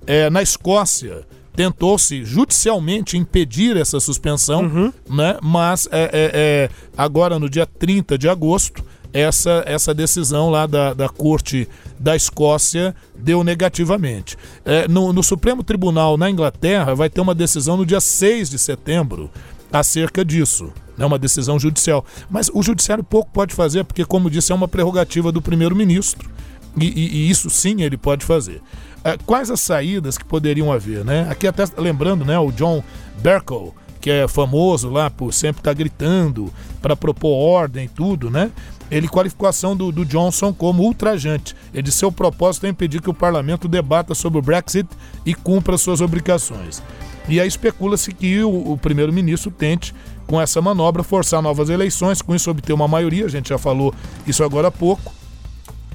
[0.07, 1.25] É, na Escócia,
[1.55, 4.93] tentou-se judicialmente impedir essa suspensão, uhum.
[5.09, 5.37] né?
[5.41, 10.93] mas é, é, é, agora no dia 30 de agosto, essa, essa decisão lá da,
[10.93, 11.67] da Corte
[11.99, 14.37] da Escócia deu negativamente.
[14.63, 18.57] É, no, no, Supremo Tribunal na Inglaterra vai ter uma decisão no dia 6 de
[18.57, 19.29] setembro
[19.71, 20.71] acerca disso.
[20.97, 22.05] É uma decisão judicial.
[22.29, 26.29] Mas o judiciário pouco pode fazer, porque, como disse, é uma prerrogativa do primeiro-ministro.
[26.77, 28.61] E, e, e, isso sim ele pode fazer.
[29.03, 31.03] É, quais as saídas que poderiam haver?
[31.05, 31.27] Né?
[31.29, 32.83] Aqui até lembrando, né, o John
[33.21, 38.29] Bercow, que é famoso lá por sempre estar tá gritando para propor ordem e tudo,
[38.29, 38.51] né?
[38.91, 41.55] Ele qualificou a do, do, Johnson como ultrajante.
[41.73, 44.89] Ele disse seu propósito é impedir que o parlamento debata sobre o Brexit
[45.25, 46.81] e cumpra suas obrigações.
[47.27, 49.93] E aí especula-se que o, o primeiro-ministro tente,
[50.25, 53.93] com essa manobra, forçar novas eleições, com isso obter uma maioria, a gente já falou
[54.25, 55.13] isso agora há pouco.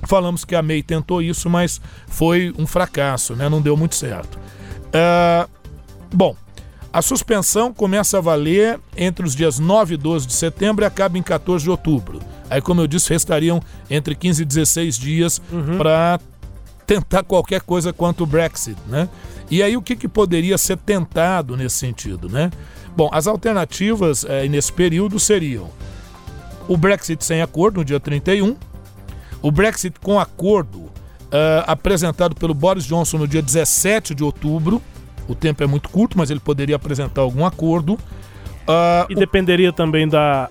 [0.07, 3.49] Falamos que a May tentou isso, mas foi um fracasso, né?
[3.49, 4.39] não deu muito certo.
[4.89, 5.49] Uh,
[6.13, 6.37] bom,
[6.93, 11.19] a suspensão começa a valer entre os dias 9 e 12 de setembro e acaba
[11.19, 12.21] em 14 de outubro.
[12.55, 15.77] Aí, como eu disse, restariam entre 15 e 16 dias uhum.
[15.77, 16.21] para
[16.87, 19.09] tentar qualquer coisa quanto o Brexit, né?
[19.51, 22.53] E aí o que, que poderia ser tentado nesse sentido, né?
[22.97, 25.69] Bom, as alternativas é, nesse período seriam
[26.69, 28.57] o Brexit sem acordo no dia 31,
[29.43, 30.91] o Brexit com acordo uh,
[31.67, 34.81] apresentado pelo Boris Johnson no dia 17 de outubro,
[35.27, 37.95] o tempo é muito curto, mas ele poderia apresentar algum acordo.
[37.95, 40.49] Uh, e dependeria também da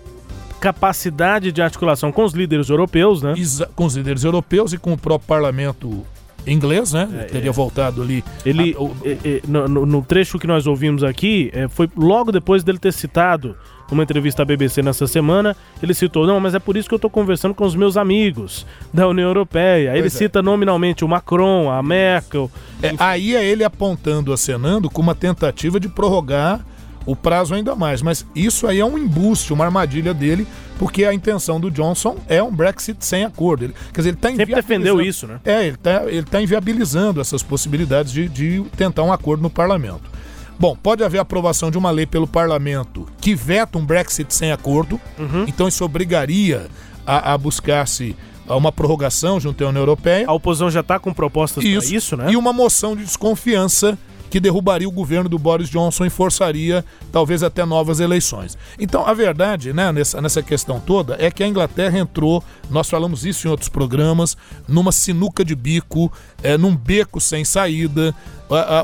[0.64, 3.34] capacidade de articulação com os líderes europeus, né?
[3.76, 6.06] com os líderes europeus e com o próprio parlamento
[6.48, 7.10] inglês, né?
[7.20, 7.54] É, teria é.
[7.54, 8.24] voltado ali.
[8.46, 12.32] Ele, a, o, é, é, no, no, trecho que nós ouvimos aqui, é, foi logo
[12.32, 13.58] depois dele ter citado
[13.92, 16.98] uma entrevista à BBC nessa semana, ele citou, não, mas é por isso que eu
[16.98, 19.98] estou conversando com os meus amigos da União Europeia.
[19.98, 20.10] Ele é.
[20.10, 22.50] cita nominalmente o Macron, a Merkel.
[22.98, 26.66] aí é ele apontando, acenando com uma tentativa de prorrogar
[27.06, 28.02] o prazo ainda mais.
[28.02, 32.42] Mas isso aí é um embuste, uma armadilha dele, porque a intenção do Johnson é
[32.42, 33.66] um Brexit sem acordo.
[33.66, 35.40] Ele, quer dizer, ele está Sempre defendeu isso, né?
[35.46, 40.12] É, ele está ele tá inviabilizando essas possibilidades de, de tentar um acordo no parlamento.
[40.60, 45.02] Bom, pode haver aprovação de uma lei pelo parlamento que veta um Brexit sem acordo,
[45.18, 45.46] uhum.
[45.48, 46.68] então isso obrigaria
[47.06, 48.16] a, a buscar-se
[48.48, 50.26] uma prorrogação junto à União Europeia.
[50.28, 52.32] A oposição já está com propostas para isso, né?
[52.32, 53.98] E uma moção de desconfiança
[54.34, 58.58] que derrubaria o governo do Boris Johnson e forçaria talvez até novas eleições.
[58.80, 63.28] Então, a verdade, né, nessa, nessa questão toda, é que a Inglaterra entrou, nós falamos
[63.28, 64.36] isso em outros programas,
[64.68, 68.12] numa sinuca de bico, é, num beco sem saída.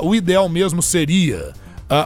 [0.04, 1.52] o ideal mesmo seria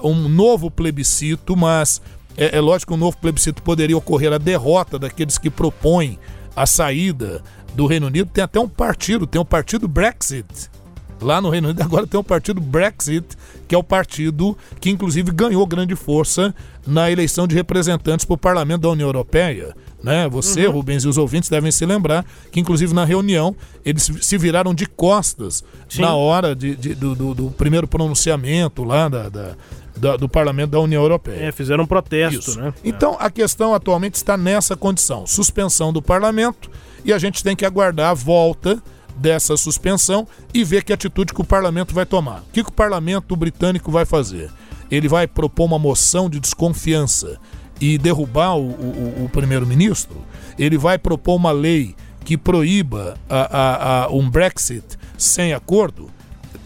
[0.02, 2.00] um novo plebiscito, mas
[2.38, 6.18] é, é lógico que um novo plebiscito poderia ocorrer a derrota daqueles que propõem
[6.56, 7.42] a saída
[7.74, 8.30] do Reino Unido.
[8.32, 10.70] Tem até um partido, tem o partido Brexit,
[11.20, 13.26] Lá no Reino Unido agora tem o partido Brexit,
[13.66, 16.54] que é o partido que inclusive ganhou grande força
[16.86, 19.74] na eleição de representantes para o Parlamento da União Europeia.
[20.02, 20.28] Né?
[20.28, 20.74] Você, uhum.
[20.74, 24.84] Rubens, e os ouvintes devem se lembrar que, inclusive, na reunião, eles se viraram de
[24.84, 26.02] costas Sim.
[26.02, 29.56] na hora de, de do, do, do, primeiro pronunciamento lá da, da,
[29.96, 31.44] da, do Parlamento da União Europeia.
[31.46, 32.60] É, fizeram um protesto, Isso.
[32.60, 32.74] né?
[32.84, 36.70] Então, a questão atualmente está nessa condição: suspensão do parlamento,
[37.02, 38.82] e a gente tem que aguardar a volta
[39.16, 42.40] dessa suspensão e ver que atitude que o parlamento vai tomar.
[42.40, 44.50] O que, que o parlamento britânico vai fazer?
[44.90, 47.38] Ele vai propor uma moção de desconfiança
[47.80, 50.16] e derrubar o, o, o primeiro-ministro?
[50.58, 56.10] Ele vai propor uma lei que proíba a, a, a um Brexit sem acordo?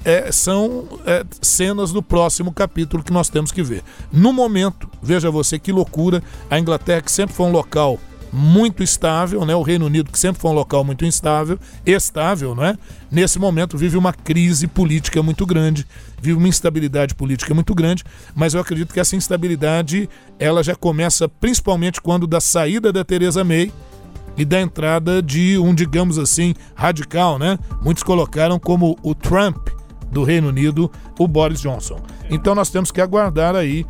[0.05, 3.83] É, são é, cenas do próximo capítulo que nós temos que ver.
[4.13, 7.99] No momento, veja você que loucura, a Inglaterra, que sempre foi um local
[8.33, 9.55] muito estável, né?
[9.55, 12.77] O Reino Unido, que sempre foi um local muito instável, estável, não é?
[13.11, 15.87] Nesse momento vive uma crise política muito grande,
[16.21, 21.29] vive uma instabilidade política muito grande, mas eu acredito que essa instabilidade ela já começa
[21.29, 23.73] principalmente quando da saída da Theresa May
[24.37, 27.59] e da entrada de um, digamos assim, radical, né?
[27.83, 29.69] Muitos colocaram como o Trump
[30.13, 32.01] do Reino Unido, o Boris Johnson.
[32.31, 33.85] Então nós temos que aguardar aí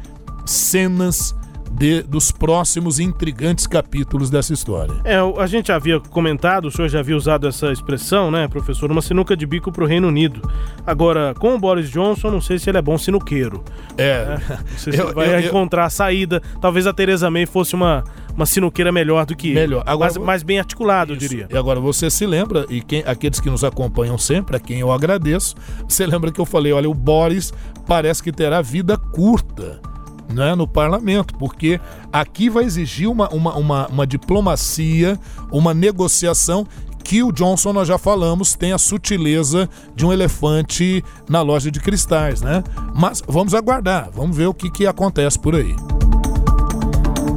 [0.46, 1.34] cenas
[1.70, 4.94] de, dos próximos intrigantes capítulos dessa história.
[5.04, 8.90] É, a gente havia comentado, o senhor já havia usado essa expressão, né, professor?
[8.90, 10.42] Uma sinuca de bico para o Reino Unido.
[10.86, 13.62] Agora, com o Boris Johnson, não sei se ele é bom sinuqueiro.
[13.96, 14.24] É.
[14.26, 14.40] Né?
[14.70, 16.42] Não sei se eu, vai eu, encontrar a saída.
[16.60, 18.04] Talvez a Tereza May fosse uma,
[18.34, 19.80] uma sinuqueira melhor do que melhor.
[19.80, 19.90] ele.
[19.90, 21.24] Agora, mais, mais bem articulado, isso.
[21.24, 21.48] eu diria.
[21.50, 24.92] E agora, você se lembra, e quem, aqueles que nos acompanham sempre, a quem eu
[24.92, 25.54] agradeço,
[25.88, 27.52] você lembra que eu falei, olha, o Boris
[27.86, 29.80] parece que terá vida curta
[30.28, 31.80] né, no parlamento, porque
[32.12, 35.18] aqui vai exigir uma, uma, uma, uma diplomacia,
[35.50, 36.66] uma negociação
[37.02, 41.80] que o Johnson, nós já falamos, tem a sutileza de um elefante na loja de
[41.80, 42.62] cristais, né?
[42.94, 45.74] Mas vamos aguardar, vamos ver o que, que acontece por aí.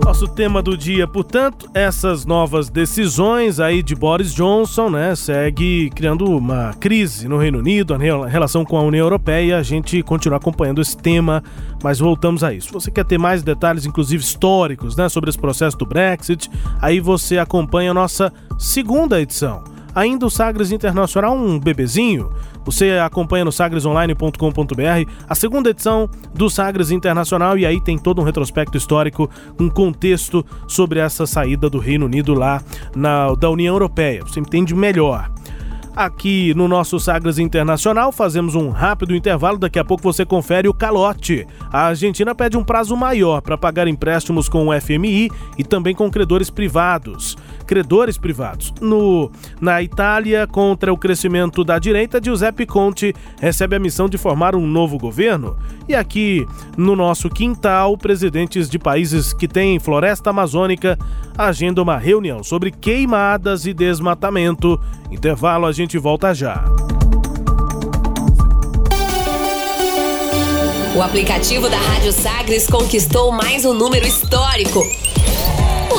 [0.04, 6.26] Nosso tema do dia, portanto, essas novas decisões aí de Boris Johnson, né, segue criando
[6.26, 9.58] uma crise no Reino Unido, a relação com a União Europeia.
[9.58, 11.44] A gente continua acompanhando esse tema,
[11.84, 12.74] mas voltamos a isso.
[12.74, 16.50] Você quer ter mais detalhes, inclusive históricos, né, sobre esse processo do Brexit,
[16.82, 19.64] aí você acompanha a nossa segunda edição.
[19.94, 22.32] Ainda o Sagres Internacional, um bebezinho
[22.64, 28.24] você acompanha no sagresonline.com.br a segunda edição do Sagres Internacional e aí tem todo um
[28.24, 32.62] retrospecto histórico, um contexto sobre essa saída do Reino Unido lá
[32.96, 34.22] na, da União Europeia.
[34.24, 35.32] Você entende melhor.
[35.96, 39.58] Aqui no nosso Sagres Internacional, fazemos um rápido intervalo.
[39.58, 41.46] Daqui a pouco você confere o calote.
[41.72, 46.10] A Argentina pede um prazo maior para pagar empréstimos com o FMI e também com
[46.10, 47.36] credores privados
[47.72, 48.74] credores privados.
[48.82, 54.58] No, na Itália, contra o crescimento da direita, Giuseppe Conte recebe a missão de formar
[54.58, 55.56] um novo governo.
[55.88, 56.46] E aqui,
[56.78, 61.00] no nosso quintal, presidentes de países que têm floresta amazônica
[61.38, 64.78] agendam uma reunião sobre queimadas e desmatamento.
[65.10, 66.64] Intervalo, a volta já.
[70.96, 74.84] O aplicativo da Rádio Sagres conquistou mais um número histórico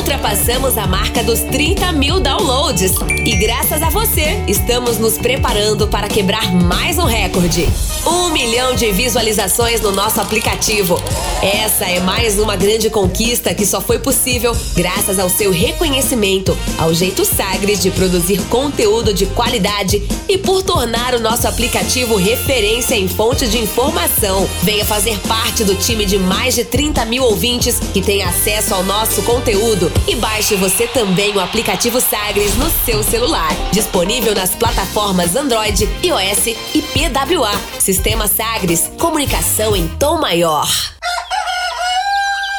[0.02, 2.92] ultrapassamos a marca dos 30 mil downloads.
[3.24, 7.68] E graças a você, estamos nos preparando para quebrar mais um recorde.
[8.04, 11.00] Um milhão de visualizações no nosso aplicativo.
[11.40, 16.92] Essa é mais uma grande conquista que só foi possível graças ao seu reconhecimento, ao
[16.92, 23.06] jeito Sagres de produzir conteúdo de qualidade e por tornar o nosso aplicativo referência em
[23.06, 24.48] fonte de informação.
[24.64, 28.82] Venha fazer parte do time de mais de 30 mil ouvintes que tem acesso ao
[28.82, 33.50] nosso conteúdo e baixe você também o aplicativo Sagres no seu celular.
[33.72, 37.52] Disponível nas plataformas Android, iOS e PWA.
[37.78, 40.68] Sistema Sagres, comunicação em tom maior.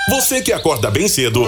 [0.10, 1.48] Você que acorda bem cedo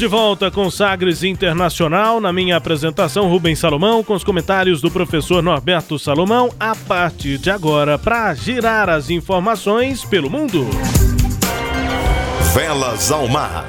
[0.00, 2.22] De volta com Sagres Internacional.
[2.22, 7.50] Na minha apresentação, Rubens Salomão, com os comentários do professor Norberto Salomão, a partir de
[7.50, 10.66] agora, para girar as informações pelo mundo.
[12.54, 13.66] Velas ao mar.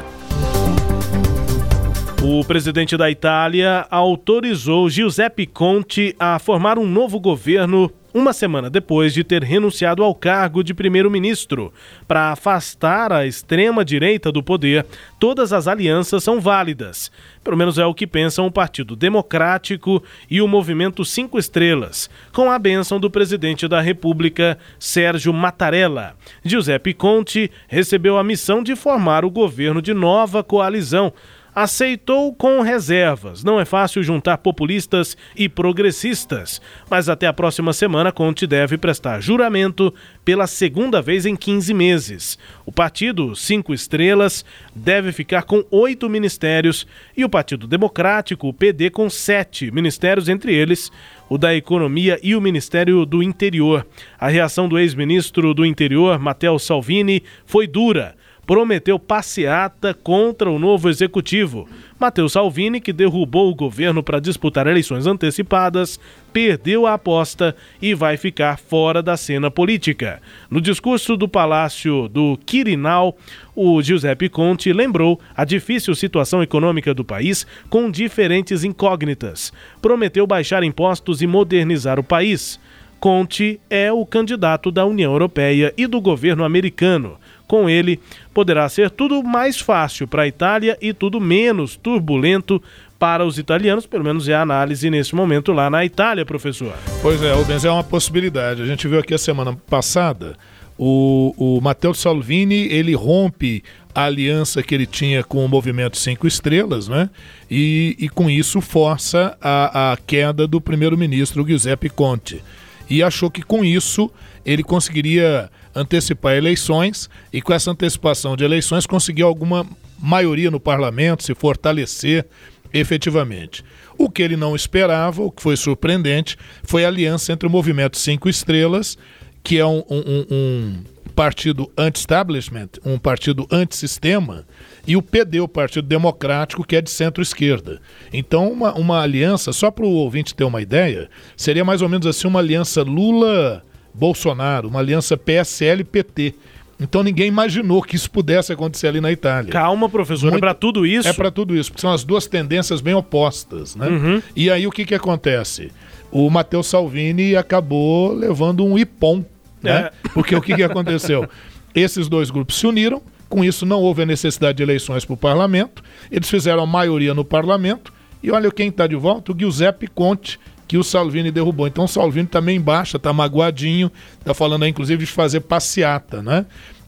[2.23, 9.13] O presidente da Itália autorizou Giuseppe Conte a formar um novo governo uma semana depois
[9.13, 11.73] de ter renunciado ao cargo de primeiro-ministro.
[12.07, 14.85] Para afastar a extrema-direita do poder,
[15.19, 17.11] todas as alianças são válidas.
[17.43, 22.51] Pelo menos é o que pensam o Partido Democrático e o Movimento Cinco Estrelas, com
[22.51, 26.15] a bênção do presidente da República, Sérgio Mattarella.
[26.43, 31.13] Giuseppe Conte recebeu a missão de formar o governo de nova coalizão
[31.53, 33.43] aceitou com reservas.
[33.43, 39.21] Não é fácil juntar populistas e progressistas, mas até a próxima semana Conte deve prestar
[39.21, 39.93] juramento
[40.23, 42.39] pela segunda vez em 15 meses.
[42.65, 48.89] O partido Cinco Estrelas deve ficar com oito ministérios e o Partido Democrático, o PD,
[48.89, 50.91] com sete ministérios, entre eles
[51.31, 53.87] o da Economia e o Ministério do Interior.
[54.19, 58.15] A reação do ex-ministro do Interior, Matteo Salvini, foi dura
[58.45, 61.67] prometeu passeata contra o novo executivo.
[61.99, 65.99] Matheus Salvini, que derrubou o governo para disputar eleições antecipadas,
[66.33, 70.21] perdeu a aposta e vai ficar fora da cena política.
[70.49, 73.15] No discurso do Palácio do Quirinal,
[73.55, 79.53] o Giuseppe Conte lembrou a difícil situação econômica do país com diferentes incógnitas.
[79.81, 82.59] Prometeu baixar impostos e modernizar o país.
[83.01, 87.17] Conte é o candidato da União Europeia e do governo americano.
[87.51, 87.99] Com ele,
[88.33, 92.63] poderá ser tudo mais fácil para a Itália e tudo menos turbulento
[92.97, 96.73] para os italianos, pelo menos é a análise nesse momento lá na Itália, professor.
[97.01, 98.61] Pois é, Rubens, é uma possibilidade.
[98.61, 100.37] A gente viu aqui a semana passada
[100.77, 103.61] o, o Matteo Salvini, ele rompe
[103.93, 107.09] a aliança que ele tinha com o Movimento Cinco Estrelas, né?
[107.49, 112.41] E, e com isso força a, a queda do primeiro-ministro Giuseppe Conte.
[112.89, 114.09] E achou que com isso
[114.45, 119.65] ele conseguiria antecipar eleições e com essa antecipação de eleições conseguir alguma
[119.99, 122.25] maioria no parlamento, se fortalecer
[122.73, 123.63] efetivamente.
[123.97, 127.97] O que ele não esperava, o que foi surpreendente, foi a aliança entre o Movimento
[127.97, 128.97] Cinco Estrelas,
[129.43, 134.45] que é um, um, um partido anti-establishment, um partido anti-sistema,
[134.87, 137.79] e o PD, o Partido Democrático, que é de centro-esquerda.
[138.11, 142.07] Então, uma, uma aliança, só para o ouvinte ter uma ideia, seria mais ou menos
[142.07, 143.63] assim uma aliança Lula
[143.93, 146.35] Bolsonaro, uma aliança PSL-PT.
[146.79, 149.51] Então ninguém imaginou que isso pudesse acontecer ali na Itália.
[149.51, 150.43] Calma, professor, é Muito...
[150.43, 151.07] é para tudo isso?
[151.07, 153.75] É para tudo isso, porque são as duas tendências bem opostas.
[153.75, 153.87] Né?
[153.87, 154.21] Uhum.
[154.35, 155.71] E aí o que, que acontece?
[156.11, 159.23] O Matteo Salvini acabou levando um ipom.
[159.61, 159.71] Né?
[159.71, 159.91] É.
[160.13, 161.29] Porque o que, que aconteceu?
[161.73, 165.17] Esses dois grupos se uniram, com isso não houve a necessidade de eleições para o
[165.17, 169.87] parlamento, eles fizeram a maioria no parlamento, e olha quem está de volta, o Giuseppe
[169.87, 170.37] Conte,
[170.71, 171.67] que o Salvini derrubou.
[171.67, 176.21] Então o Salvini também tá baixa, está magoadinho, está falando aí, inclusive de fazer passeata,
[176.21, 176.45] né?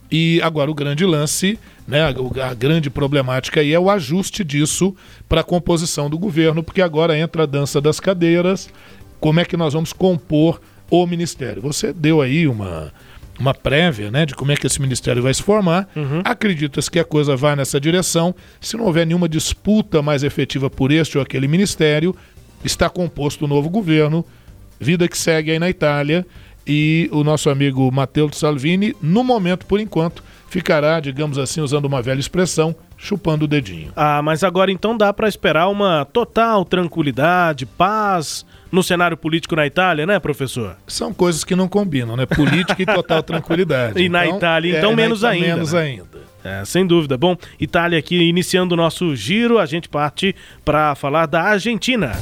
[0.09, 4.95] E agora o grande lance, né, a, grande problemática aí é o ajuste disso
[5.27, 8.69] para a composição do governo, porque agora entra a dança das cadeiras,
[9.19, 11.61] como é que nós vamos compor o ministério.
[11.61, 12.89] Você deu aí uma,
[13.37, 15.89] uma prévia né, de como é que esse ministério vai se formar.
[15.93, 16.21] Uhum.
[16.23, 18.33] Acredita-se que a coisa vai nessa direção.
[18.61, 22.15] Se não houver nenhuma disputa mais efetiva por este ou aquele ministério,
[22.63, 24.25] está composto o novo governo,
[24.79, 26.25] vida que segue aí na Itália,
[26.65, 32.01] e o nosso amigo Matteo Salvini, no momento, por enquanto, ficará, digamos assim, usando uma
[32.01, 33.91] velha expressão, chupando o dedinho.
[33.95, 39.67] Ah, mas agora então dá para esperar uma total tranquilidade, paz no cenário político na
[39.67, 40.77] Itália, né, professor?
[40.87, 42.25] São coisas que não combinam, né?
[42.25, 43.99] Política e total tranquilidade.
[43.99, 45.55] E então, na Itália, então, é, menos Itália, ainda.
[45.55, 45.81] Menos né?
[45.81, 46.23] ainda.
[46.43, 47.17] É, sem dúvida.
[47.17, 52.13] Bom, Itália aqui iniciando o nosso giro, a gente parte para falar da Argentina.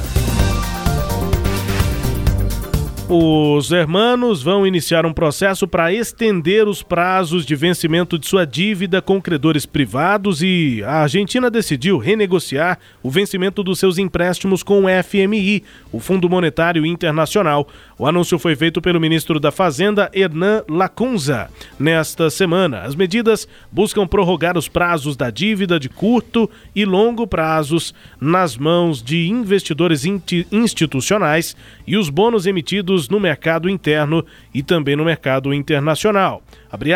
[3.08, 9.02] Os hermanos vão iniciar um processo para estender os prazos de vencimento de sua dívida
[9.02, 15.02] com credores privados e a Argentina decidiu renegociar o vencimento dos seus empréstimos com o
[15.02, 17.68] FMI, o Fundo Monetário Internacional.
[17.98, 22.82] O anúncio foi feito pelo ministro da Fazenda, Hernan Lacunza, nesta semana.
[22.82, 29.02] As medidas buscam prorrogar os prazos da dívida de curto e longo prazos nas mãos
[29.02, 31.54] de investidores institucionais
[31.86, 36.42] e os bônus emitidos no mercado interno e também no mercado internacional.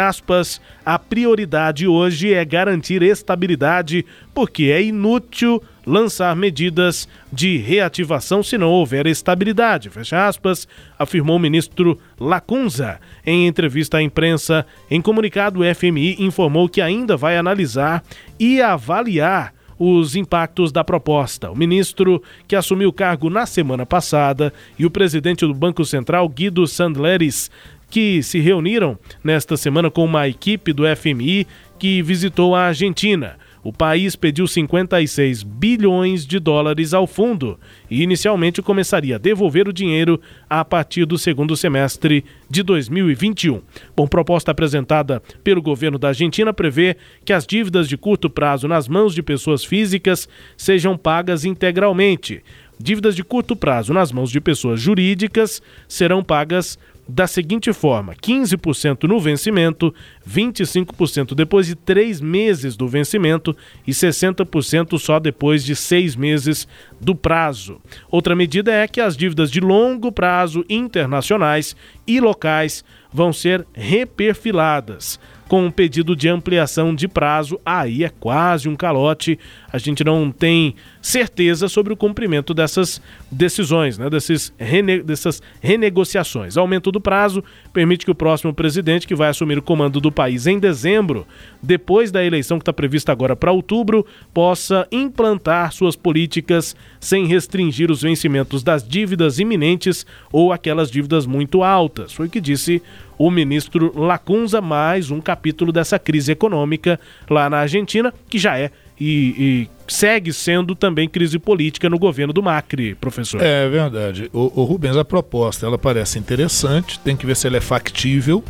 [0.01, 8.59] Aspas, a prioridade hoje é garantir estabilidade, porque é inútil lançar medidas de reativação se
[8.59, 10.67] não houver estabilidade, fecha aspas,
[10.99, 12.99] afirmou o ministro Lacunza.
[13.25, 18.03] Em entrevista à imprensa, em comunicado, o FMI informou que ainda vai analisar
[18.39, 21.51] e avaliar os impactos da proposta.
[21.51, 26.29] O ministro, que assumiu o cargo na semana passada, e o presidente do Banco Central,
[26.29, 27.51] Guido Sandleres,
[27.91, 31.47] que se reuniram nesta semana com uma equipe do FMI
[31.79, 33.37] que visitou a Argentina
[33.67, 37.59] o país pediu 56 bilhões de dólares ao fundo
[37.91, 43.61] e inicialmente começaria a devolver o dinheiro a partir do segundo semestre de 2021.
[43.97, 48.87] Bom, proposta apresentada pelo governo da Argentina prevê que as dívidas de curto prazo nas
[48.87, 52.45] mãos de pessoas físicas sejam pagas integralmente.
[52.79, 56.79] Dívidas de curto prazo nas mãos de pessoas jurídicas serão pagas
[57.09, 59.95] da seguinte forma: 15% no vencimento,
[60.29, 66.67] 25% depois de três meses do vencimento e 60% só depois de seis meses
[67.01, 67.81] do prazo.
[68.11, 71.77] Outra medida é que as dívidas de longo prazo internacionais
[72.07, 75.19] e locais vão ser reperfiladas.
[75.49, 77.61] Com um pedido de ampliação de prazo.
[77.65, 79.39] Aí é quase um calote.
[79.73, 84.11] A gente não tem certeza sobre o cumprimento dessas decisões, né?
[84.11, 85.03] Desses rene...
[85.03, 86.57] dessas renegociações.
[86.57, 90.47] Aumento do prazo permite que o próximo presidente, que vai assumir o comando do país
[90.47, 91.27] em dezembro,
[91.63, 97.91] depois da eleição que está prevista agora para outubro, possa implantar suas políticas sem restringir
[97.91, 102.13] os vencimentos das dívidas iminentes ou aquelas dívidas muito altas.
[102.13, 102.83] Foi o que disse
[103.19, 106.99] o ministro Lacunza, mais um capítulo dessa crise econômica
[107.29, 112.33] lá na Argentina, que já é e, e, segue sendo também crise política no governo
[112.33, 113.43] do Macri, professor.
[113.43, 114.31] É verdade.
[114.33, 118.43] O, o Rubens, a proposta ela parece interessante, tem que ver se ela é factível.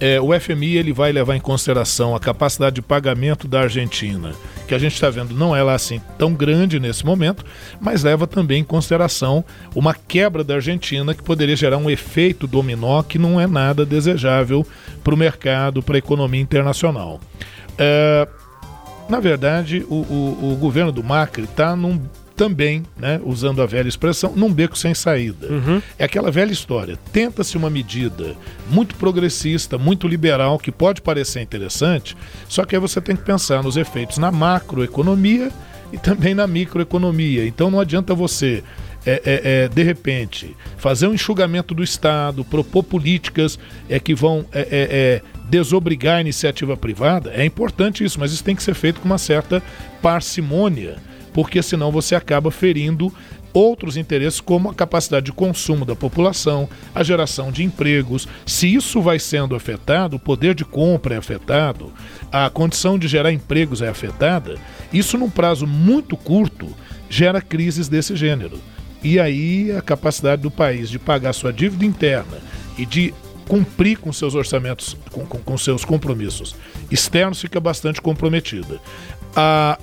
[0.00, 4.32] É, o FMI ele vai levar em consideração a capacidade de pagamento da Argentina,
[4.66, 7.44] que a gente está vendo não é lá assim tão grande nesse momento,
[7.78, 9.44] mas leva também em consideração
[9.74, 14.66] uma quebra da Argentina que poderia gerar um efeito dominó que não é nada desejável
[15.04, 17.20] para o mercado, para a economia internacional.
[17.76, 18.26] É,
[19.06, 22.00] na verdade, o, o, o governo do Macri está num
[22.40, 25.46] também, né, usando a velha expressão, num beco sem saída.
[25.46, 25.82] Uhum.
[25.98, 26.98] É aquela velha história.
[27.12, 28.34] Tenta-se uma medida
[28.70, 32.16] muito progressista, muito liberal, que pode parecer interessante,
[32.48, 35.52] só que aí você tem que pensar nos efeitos na macroeconomia
[35.92, 37.46] e também na microeconomia.
[37.46, 38.64] Então não adianta você
[39.04, 44.46] é, é, é, de repente, fazer um enxugamento do Estado, propor políticas é, que vão
[44.50, 48.74] é, é, é, desobrigar a iniciativa privada, é importante isso, mas isso tem que ser
[48.74, 49.62] feito com uma certa
[50.00, 50.96] parcimônia,
[51.32, 53.12] porque senão você acaba ferindo
[53.52, 58.28] outros interesses, como a capacidade de consumo da população, a geração de empregos.
[58.46, 61.92] Se isso vai sendo afetado, o poder de compra é afetado,
[62.30, 64.56] a condição de gerar empregos é afetada,
[64.92, 66.68] isso num prazo muito curto
[67.08, 68.58] gera crises desse gênero.
[69.02, 72.38] E aí a capacidade do país de pagar sua dívida interna
[72.76, 73.14] e de
[73.48, 76.54] cumprir com seus orçamentos, com, com, com seus compromissos
[76.90, 78.80] externos, fica bastante comprometida.
[79.34, 79.78] A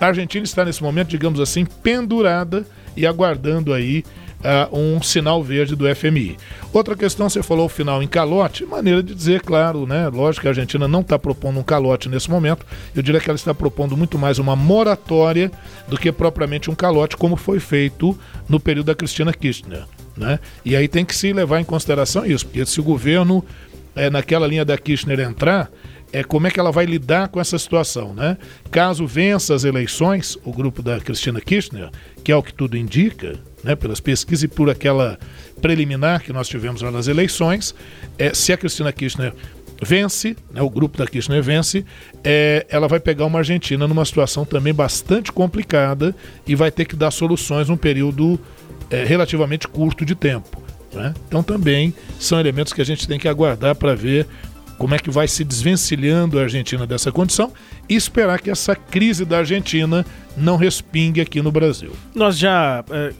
[0.00, 2.66] Argentina está nesse momento, digamos assim, pendurada
[2.96, 4.04] e aguardando aí
[4.40, 6.36] uh, um sinal verde do FMI.
[6.72, 10.08] Outra questão, você falou o final em calote, maneira de dizer, claro, né?
[10.08, 13.36] Lógico que a Argentina não está propondo um calote nesse momento, eu diria que ela
[13.36, 15.50] está propondo muito mais uma moratória
[15.88, 18.18] do que propriamente um calote, como foi feito
[18.48, 19.84] no período da Cristina Kirchner.
[20.16, 20.38] Né?
[20.64, 23.44] E aí tem que se levar em consideração isso, porque se o governo
[23.94, 25.70] é, naquela linha da Kirchner entrar,
[26.12, 28.38] é como é que ela vai lidar com essa situação, né?
[28.70, 31.90] Caso vença as eleições, o grupo da Cristina Kirchner,
[32.22, 35.18] que é o que tudo indica, né, pelas pesquisas e por aquela
[35.60, 37.74] preliminar que nós tivemos lá nas eleições,
[38.18, 39.32] é, se a Cristina Kirchner
[39.82, 41.84] vence, né, o grupo da Kirchner vence,
[42.24, 46.14] é, ela vai pegar uma Argentina numa situação também bastante complicada
[46.46, 48.38] e vai ter que dar soluções num período
[48.90, 50.62] é, relativamente curto de tempo.
[50.92, 51.12] Né?
[51.28, 54.26] Então também são elementos que a gente tem que aguardar para ver
[54.78, 57.52] como é que vai se desvencilhando a Argentina dessa condição
[57.88, 60.04] e esperar que essa crise da Argentina
[60.36, 61.92] não respingue aqui no Brasil.
[62.14, 63.12] Nós já é,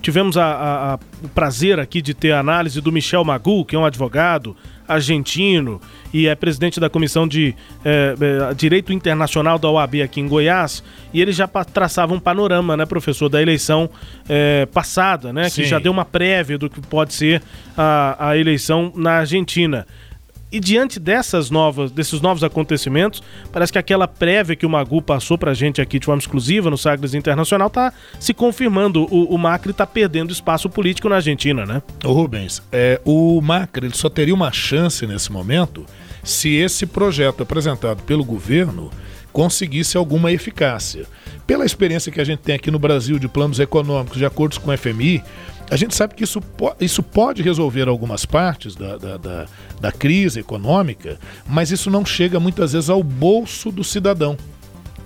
[0.00, 3.76] tivemos a, a, a, o prazer aqui de ter a análise do Michel Magu, que
[3.76, 5.80] é um advogado argentino
[6.12, 8.14] e é presidente da Comissão de é,
[8.50, 10.82] é, Direito Internacional da OAB aqui em Goiás,
[11.12, 13.88] e ele já traçava um panorama, né, professor, da eleição
[14.28, 15.62] é, passada, né, Sim.
[15.62, 17.42] que já deu uma prévia do que pode ser
[17.76, 19.86] a, a eleição na Argentina.
[20.54, 25.36] E diante dessas novas, desses novos acontecimentos, parece que aquela prévia que o Magu passou
[25.36, 29.02] pra gente aqui de forma exclusiva no Sagres Internacional tá se confirmando.
[29.10, 31.82] O, o Macri tá perdendo espaço político na Argentina, né?
[32.04, 35.84] Ô Rubens, é, o Macri só teria uma chance nesse momento
[36.22, 38.92] se esse projeto apresentado pelo governo
[39.32, 41.04] conseguisse alguma eficácia.
[41.44, 44.70] Pela experiência que a gente tem aqui no Brasil de planos econômicos, de acordos com
[44.70, 45.20] o FMI,
[45.70, 46.42] a gente sabe que isso,
[46.80, 49.46] isso pode resolver algumas partes da, da, da,
[49.80, 54.36] da crise econômica, mas isso não chega muitas vezes ao bolso do cidadão.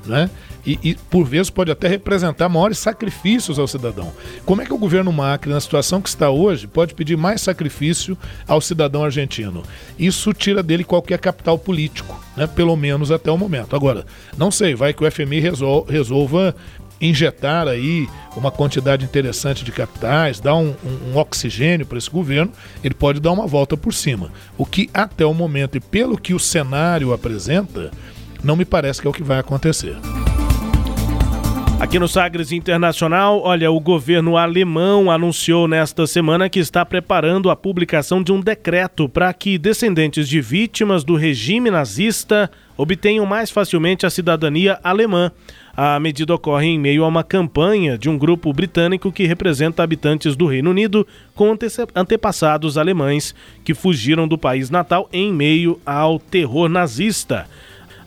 [0.05, 0.31] Né?
[0.67, 4.13] E, e, por vezes pode até representar maiores sacrifícios ao cidadão.
[4.45, 8.19] Como é que o governo Macri, na situação que está hoje, pode pedir mais sacrifício
[8.47, 9.63] ao cidadão argentino?
[9.99, 12.47] Isso tira dele qualquer capital político, né?
[12.47, 13.75] pelo menos até o momento.
[13.75, 14.05] Agora,
[14.37, 15.41] não sei, vai que o FMI
[15.89, 16.55] resolva
[17.01, 22.53] injetar aí uma quantidade interessante de capitais, dar um, um, um oxigênio para esse governo,
[22.83, 24.31] ele pode dar uma volta por cima.
[24.57, 27.91] O que até o momento e pelo que o cenário apresenta,
[28.43, 29.97] não me parece que é o que vai acontecer.
[31.81, 37.57] Aqui no Sagres Internacional, olha, o governo alemão anunciou nesta semana que está preparando a
[37.57, 44.05] publicação de um decreto para que descendentes de vítimas do regime nazista obtenham mais facilmente
[44.05, 45.31] a cidadania alemã.
[45.81, 50.35] A medida ocorre em meio a uma campanha de um grupo britânico que representa habitantes
[50.35, 51.07] do Reino Unido
[51.37, 51.57] com
[51.95, 57.47] antepassados alemães que fugiram do país natal em meio ao terror nazista.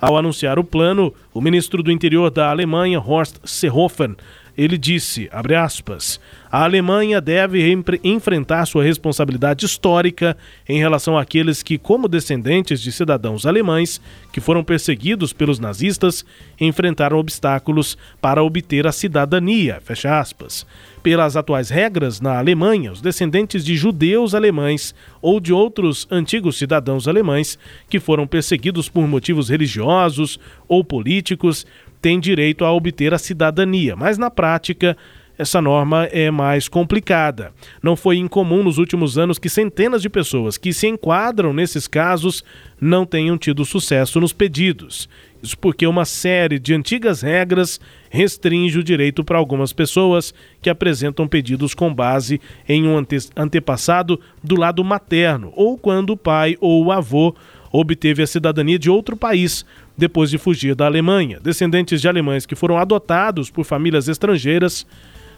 [0.01, 4.17] Ao anunciar o plano, o ministro do Interior da Alemanha, Horst Seehofer,
[4.57, 6.19] ele disse, aspas,
[6.51, 7.63] a Alemanha deve
[8.03, 10.35] enfrentar sua responsabilidade histórica
[10.67, 14.01] em relação àqueles que, como descendentes de cidadãos alemães
[14.33, 16.25] que foram perseguidos pelos nazistas,
[16.59, 20.65] enfrentaram obstáculos para obter a cidadania, fecha aspas.
[21.01, 27.07] Pelas atuais regras na Alemanha, os descendentes de judeus alemães ou de outros antigos cidadãos
[27.07, 27.57] alemães
[27.89, 31.65] que foram perseguidos por motivos religiosos ou políticos
[32.01, 34.97] têm direito a obter a cidadania, mas na prática
[35.37, 37.51] essa norma é mais complicada.
[37.81, 42.43] Não foi incomum nos últimos anos que centenas de pessoas que se enquadram nesses casos
[42.79, 45.09] não tenham tido sucesso nos pedidos.
[45.41, 47.81] Isso porque uma série de antigas regras
[48.11, 50.31] restringe o direito para algumas pessoas
[50.61, 52.39] que apresentam pedidos com base
[52.69, 57.33] em um ante antepassado do lado materno ou quando o pai ou o avô
[57.71, 59.65] obteve a cidadania de outro país
[59.97, 61.39] depois de fugir da Alemanha.
[61.39, 64.85] Descendentes de alemães que foram adotados por famílias estrangeiras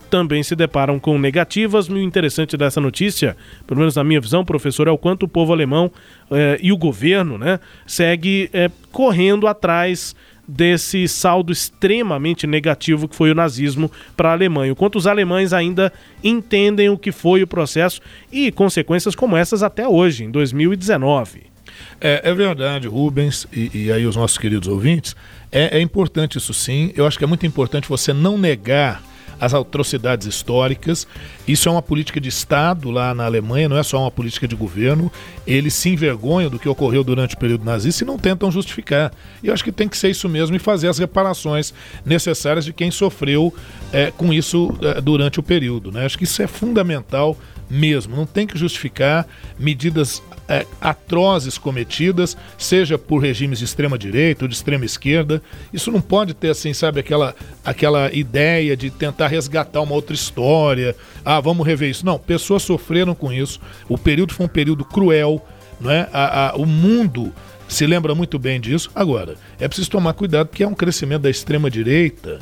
[0.09, 1.89] também se deparam com negativas.
[1.89, 5.51] O interessante dessa notícia, pelo menos na minha visão, professor, é o quanto o povo
[5.51, 5.91] alemão
[6.29, 10.15] eh, e o governo né, segue eh, correndo atrás
[10.47, 14.73] desse saldo extremamente negativo que foi o nazismo para a Alemanha.
[14.73, 15.91] O quanto os alemães ainda
[16.23, 17.99] entendem o que foi o processo
[18.31, 21.52] e consequências como essas até hoje, em 2019.
[21.99, 25.15] É, é verdade, Rubens, e, e, aí os nossos queridos ouvintes.
[25.51, 26.91] É, é importante isso sim.
[26.95, 29.01] Eu acho que é muito importante você não negar
[29.39, 31.05] as atrocidades históricas.
[31.45, 34.55] Isso é uma política de Estado lá na Alemanha, não é só uma política de
[34.55, 35.11] governo.
[35.45, 39.11] Eles se envergonham do que ocorreu durante o período nazista e não tentam justificar.
[39.43, 41.73] E eu acho que tem que ser isso mesmo e fazer as reparações
[42.05, 43.53] necessárias de quem sofreu
[43.91, 45.91] é, com isso é, durante o período.
[45.91, 46.05] Né?
[46.05, 47.37] Acho que isso é fundamental
[47.69, 48.15] mesmo.
[48.15, 54.47] Não tem que justificar medidas é, atrozes cometidas, seja por regimes de extrema direita ou
[54.47, 55.41] de extrema esquerda.
[55.71, 60.95] Isso não pode ter, assim, sabe, aquela, aquela ideia de tentar resgatar uma outra história.
[61.23, 62.05] Ah, vamos rever isso.
[62.05, 63.59] Não, pessoas sofreram com isso.
[63.87, 65.45] O período foi um período cruel,
[65.79, 66.07] não é?
[66.11, 67.33] A, a, o mundo
[67.67, 68.91] se lembra muito bem disso.
[68.93, 72.39] Agora, é preciso tomar cuidado porque é um crescimento da extrema direita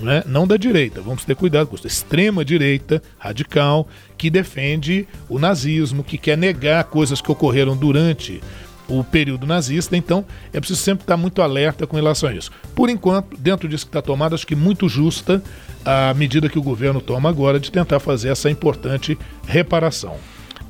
[0.00, 0.22] né?
[0.26, 3.86] não da direita, vamos ter cuidado com isso, extrema direita radical
[4.16, 8.40] que defende o nazismo, que quer negar coisas que ocorreram durante
[8.86, 12.50] o período nazista, então é preciso sempre estar muito alerta com relação a isso.
[12.74, 15.42] Por enquanto, dentro disso que está tomado, acho que muito justa
[15.84, 19.16] a medida que o governo toma agora de tentar fazer essa importante
[19.46, 20.16] reparação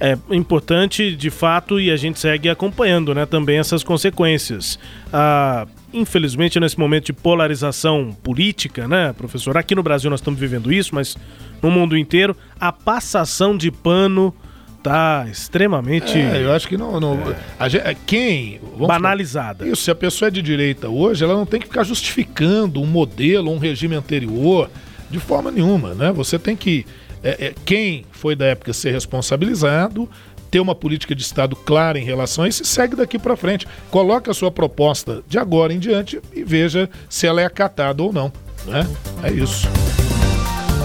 [0.01, 4.79] é importante de fato e a gente segue acompanhando né, também essas consequências.
[5.13, 9.57] Ah, infelizmente, nesse momento de polarização política, né, professor?
[9.57, 11.17] Aqui no Brasil nós estamos vivendo isso, mas
[11.63, 14.35] no mundo inteiro, a passação de pano
[14.83, 16.19] tá extremamente.
[16.19, 17.01] É, eu acho que não.
[17.01, 17.19] não
[17.59, 17.71] é.
[17.71, 18.61] Gente, quem.
[18.77, 19.61] Banalizada.
[19.61, 22.83] Falar, isso, se a pessoa é de direita hoje, ela não tem que ficar justificando
[22.83, 24.69] um modelo, um regime anterior,
[25.11, 26.13] de forma nenhuma, né?
[26.13, 26.85] Você tem que.
[27.23, 30.07] É, é, quem foi da época ser responsabilizado,
[30.55, 33.67] ter uma política de Estado clara em relação a isso e segue daqui para frente.
[33.91, 38.13] Coloque a sua proposta de agora em diante e veja se ela é acatada ou
[38.13, 38.33] não.
[38.65, 38.87] Né?
[39.25, 39.67] É isso.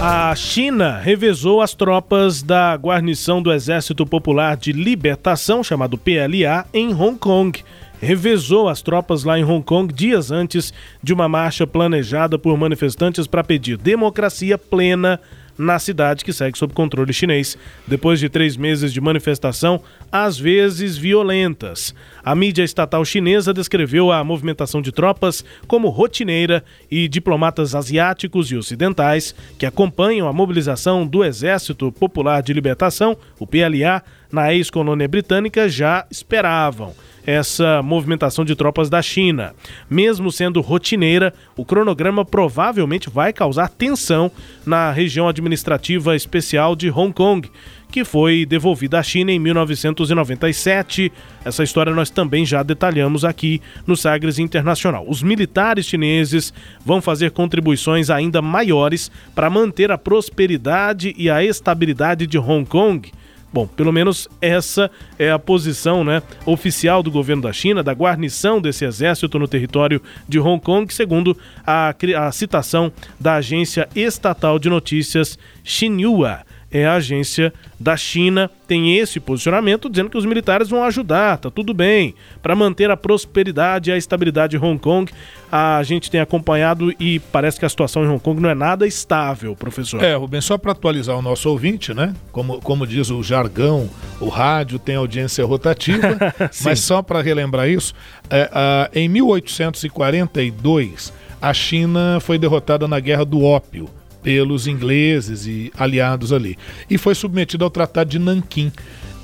[0.02, 6.92] A China revezou as tropas da guarnição do Exército Popular de Libertação, chamado PLA, em
[6.92, 7.62] Hong Kong.
[8.00, 13.28] Revezou as tropas lá em Hong Kong dias antes de uma marcha planejada por manifestantes
[13.28, 15.20] para pedir democracia plena
[15.60, 17.56] na cidade que segue sob controle chinês,
[17.86, 21.94] depois de três meses de manifestação, às vezes violentas.
[22.24, 28.56] A mídia estatal chinesa descreveu a movimentação de tropas como rotineira e diplomatas asiáticos e
[28.56, 34.02] ocidentais que acompanham a mobilização do Exército Popular de Libertação, o PLA,
[34.32, 36.94] na ex-colônia britânica já esperavam
[37.26, 39.54] essa movimentação de tropas da China.
[39.88, 44.30] Mesmo sendo rotineira, o cronograma provavelmente vai causar tensão
[44.64, 47.50] na região administrativa especial de Hong Kong,
[47.90, 51.12] que foi devolvida à China em 1997.
[51.44, 55.04] Essa história nós também já detalhamos aqui no Sagres Internacional.
[55.08, 56.54] Os militares chineses
[56.84, 63.10] vão fazer contribuições ainda maiores para manter a prosperidade e a estabilidade de Hong Kong
[63.52, 68.60] Bom, pelo menos essa é a posição né, oficial do governo da China, da guarnição
[68.60, 71.36] desse exército no território de Hong Kong, segundo
[71.66, 76.44] a, a citação da agência estatal de notícias Xinhua.
[76.70, 78.50] É a agência da China.
[78.66, 82.96] Tem esse posicionamento dizendo que os militares vão ajudar, tá tudo bem, para manter a
[82.96, 85.10] prosperidade e a estabilidade de Hong Kong.
[85.50, 88.86] A gente tem acompanhado e parece que a situação em Hong Kong não é nada
[88.86, 90.00] estável, professor.
[90.02, 92.14] É, Rubens, só para atualizar o nosso ouvinte, né?
[92.30, 93.90] Como, como diz o jargão,
[94.20, 96.16] o rádio tem audiência rotativa,
[96.62, 97.92] mas só para relembrar isso,
[98.30, 101.12] é, em 1842
[101.42, 103.88] a China foi derrotada na Guerra do Ópio
[104.22, 106.58] pelos ingleses e aliados ali.
[106.88, 108.72] E foi submetida ao Tratado de Nanquim.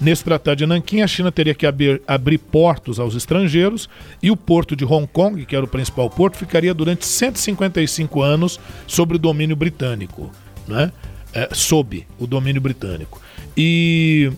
[0.00, 3.88] Nesse Tratado de Nanquim, a China teria que abrir, abrir, portos aos estrangeiros
[4.22, 8.60] e o porto de Hong Kong, que era o principal porto, ficaria durante 155 anos
[8.86, 10.30] sob o domínio britânico,
[10.68, 10.92] né?
[11.32, 13.20] É, sob o domínio britânico.
[13.56, 14.30] E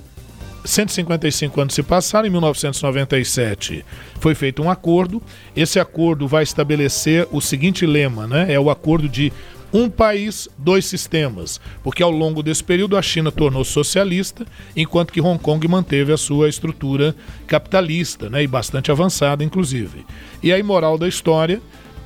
[0.65, 3.85] 155 anos se passaram, em 1997
[4.21, 5.23] foi feito um acordo.
[5.57, 8.53] Esse acordo vai estabelecer o seguinte lema, né?
[8.53, 9.33] É o acordo de
[9.73, 15.21] um país, dois sistemas, porque ao longo desse período a China tornou-se socialista, enquanto que
[15.21, 17.15] Hong Kong manteve a sua estrutura
[17.47, 20.07] capitalista, né, e bastante avançada, inclusive.
[20.43, 21.61] E a moral da história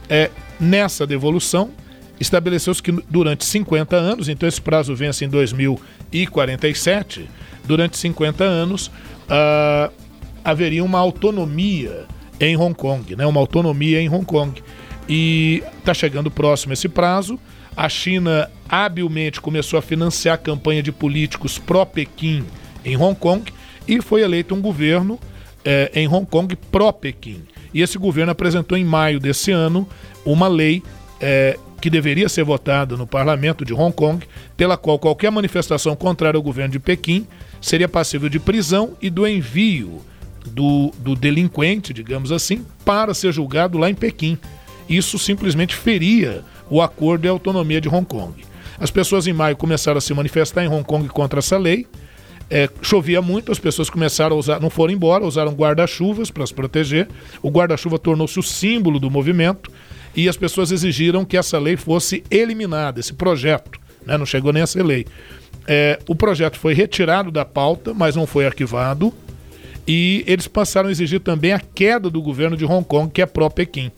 [0.08, 1.70] é nessa devolução
[2.20, 7.28] estabeleceu-se que durante 50 anos, então esse prazo vence em 2047,
[7.64, 9.92] durante 50 anos uh,
[10.44, 12.06] haveria uma autonomia
[12.38, 14.62] em Hong Kong, né, uma autonomia em Hong Kong.
[15.08, 17.38] E está chegando próximo esse prazo.
[17.76, 22.44] A China habilmente começou a financiar a campanha de políticos pró-Pequim
[22.84, 23.50] em Hong Kong
[23.88, 25.18] e foi eleito um governo
[25.64, 27.42] eh, em Hong Kong pró-Pequim.
[27.72, 29.88] E esse governo apresentou em maio desse ano
[30.24, 30.82] uma lei
[31.20, 34.24] eh, que deveria ser votada no parlamento de Hong Kong,
[34.56, 37.26] pela qual qualquer manifestação contrária ao governo de Pequim
[37.60, 40.00] seria passível de prisão e do envio
[40.46, 44.38] do, do delinquente, digamos assim, para ser julgado lá em Pequim.
[44.92, 48.44] Isso simplesmente feria o acordo e a autonomia de Hong Kong.
[48.78, 51.86] As pessoas em maio começaram a se manifestar em Hong Kong contra essa lei.
[52.50, 56.52] É, chovia muito, as pessoas começaram a usar, não foram embora, usaram guarda-chuvas para se
[56.52, 57.08] proteger.
[57.40, 59.70] O guarda-chuva tornou-se o símbolo do movimento
[60.14, 63.80] e as pessoas exigiram que essa lei fosse eliminada, esse projeto.
[64.04, 65.06] Né, não chegou nem a ser lei.
[65.66, 69.10] É, o projeto foi retirado da pauta, mas não foi arquivado.
[69.88, 73.26] E eles passaram a exigir também a queda do governo de Hong Kong, que é
[73.26, 73.90] pró-Pequim.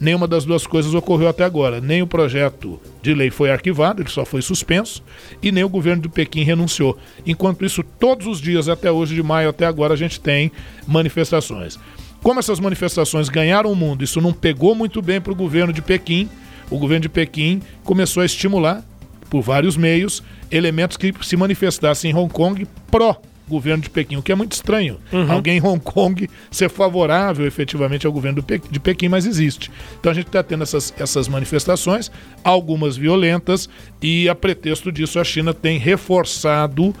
[0.00, 1.80] Nenhuma das duas coisas ocorreu até agora.
[1.80, 5.02] Nem o projeto de lei foi arquivado, ele só foi suspenso,
[5.42, 6.96] e nem o governo de Pequim renunciou.
[7.26, 10.52] Enquanto isso, todos os dias, até hoje, de maio até agora, a gente tem
[10.86, 11.78] manifestações.
[12.22, 15.82] Como essas manifestações ganharam o mundo, isso não pegou muito bem para o governo de
[15.82, 16.28] Pequim.
[16.70, 18.84] O governo de Pequim começou a estimular,
[19.30, 24.22] por vários meios, elementos que se manifestassem em Hong Kong pró governo de Pequim, o
[24.22, 24.98] que é muito estranho.
[25.12, 25.32] Uhum.
[25.32, 29.70] Alguém em Hong Kong ser favorável efetivamente ao governo de Pequim, mas existe.
[29.98, 32.10] Então a gente está tendo essas, essas manifestações,
[32.44, 33.68] algumas violentas,
[34.00, 36.94] e a pretexto disso a China tem reforçado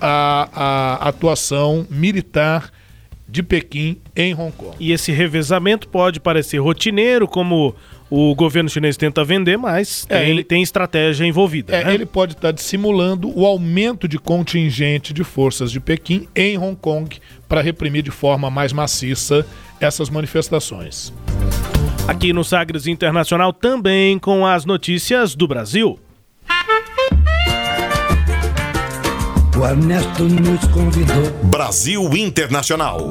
[0.00, 2.70] a, a atuação militar
[3.28, 4.76] de Pequim em Hong Kong.
[4.78, 7.74] E esse revezamento pode parecer rotineiro, como
[8.14, 11.74] o governo chinês tenta vender, mas é, tem, ele, tem estratégia envolvida.
[11.74, 11.94] É, né?
[11.94, 17.18] Ele pode estar dissimulando o aumento de contingente de forças de Pequim em Hong Kong
[17.48, 19.46] para reprimir de forma mais maciça
[19.80, 21.10] essas manifestações.
[22.06, 25.98] Aqui no Sagres Internacional também com as notícias do Brasil.
[29.58, 31.30] O Ernesto nos convidou.
[31.44, 33.08] Brasil Internacional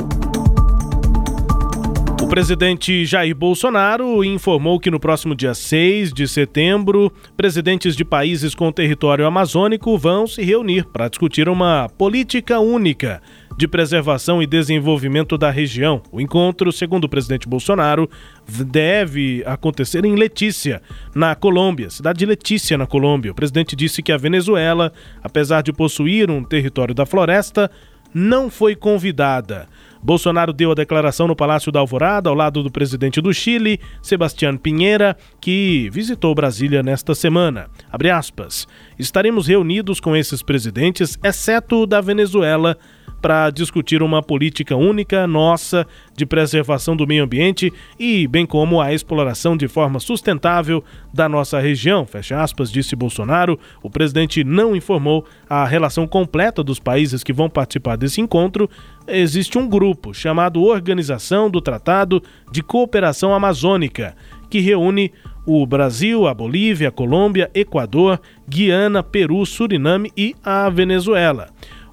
[2.32, 8.72] presidente Jair Bolsonaro informou que no próximo dia 6 de setembro, presidentes de países com
[8.72, 13.22] território amazônico vão se reunir para discutir uma política única
[13.58, 16.02] de preservação e desenvolvimento da região.
[16.10, 18.10] O encontro, segundo o presidente Bolsonaro,
[18.48, 20.82] deve acontecer em Letícia,
[21.14, 23.34] na Colômbia, cidade de Letícia, na Colômbia.
[23.34, 27.70] O presidente disse que a Venezuela, apesar de possuir um território da floresta,
[28.14, 29.68] não foi convidada.
[30.04, 34.58] Bolsonaro deu a declaração no Palácio da Alvorada, ao lado do presidente do Chile, Sebastián
[34.58, 37.70] Pinheira, que visitou Brasília nesta semana.
[38.98, 42.78] Estaremos reunidos com esses presidentes, exceto o da Venezuela,
[43.22, 45.86] para discutir uma política única nossa
[46.18, 50.84] de preservação do meio ambiente e bem como a exploração de forma sustentável
[51.14, 53.60] da nossa região, fecha aspas, disse Bolsonaro.
[53.84, 58.70] O presidente não informou a relação completa dos países que vão participar desse encontro.
[59.14, 64.16] Existe um grupo chamado Organização do Tratado de Cooperação Amazônica,
[64.50, 65.12] que reúne
[65.46, 71.50] o Brasil, a Bolívia, a Colômbia, Equador, Guiana, Peru, Suriname e a Venezuela.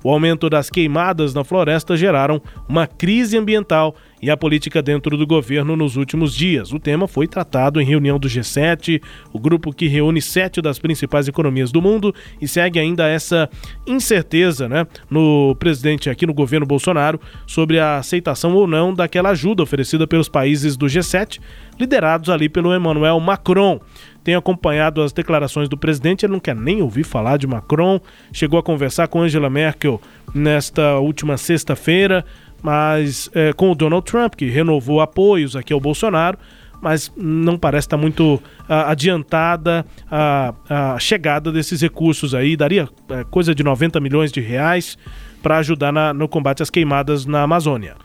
[0.09, 5.27] O aumento das queimadas na floresta geraram uma crise ambiental e a política dentro do
[5.27, 6.73] governo nos últimos dias.
[6.73, 9.03] O tema foi tratado em reunião do G7,
[9.35, 13.51] o grupo que reúne sete das principais economias do mundo, e segue ainda essa
[13.87, 19.63] incerteza né, no presidente aqui no governo Bolsonaro sobre a aceitação ou não daquela ajuda
[19.63, 21.39] oferecida pelos países do G7,
[21.79, 23.79] liderados ali pelo Emmanuel Macron
[24.25, 28.01] tem acompanhado as declarações do presidente, ele não quer nem ouvir falar de Macron.
[28.33, 30.01] Chegou a conversar com Angela Merkel
[30.35, 32.25] nesta última sexta-feira
[32.63, 36.39] mas é, com o Donald Trump, que renovou apoios aqui ao Bolsonaro,
[36.81, 42.57] mas não parece estar muito adiantada a, a, chegada desses recursos aí.
[42.57, 44.97] Daria é, coisa de 90 milhões de reais
[45.43, 47.97] para ajudar na, no combate às queimadas na Amazônia.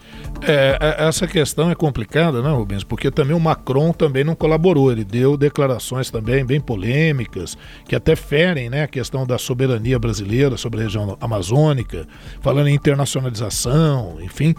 [0.42, 2.84] É, é, essa questão é complicada, né, Rubens?
[2.84, 4.92] Porque também o Macron também não colaborou.
[4.92, 7.58] Ele deu declarações também bem polêmicas,
[7.88, 12.08] que até ferem né, a questão da soberania brasileira sobre a região amazônica,
[12.42, 14.54] falando em internacionalização, enfim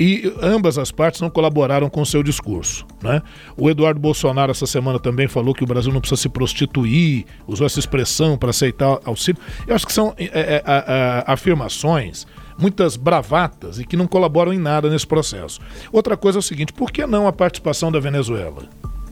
[0.00, 2.86] e ambas as partes não colaboraram com o seu discurso.
[3.02, 3.20] Né?
[3.54, 7.66] O Eduardo Bolsonaro, essa semana, também falou que o Brasil não precisa se prostituir, usou
[7.66, 9.38] essa expressão para aceitar auxílio.
[9.66, 12.26] Eu acho que são é, é, é, afirmações
[12.60, 15.60] muitas bravatas e que não colaboram em nada nesse processo.
[15.92, 18.64] Outra coisa é o seguinte: por que não a participação da Venezuela?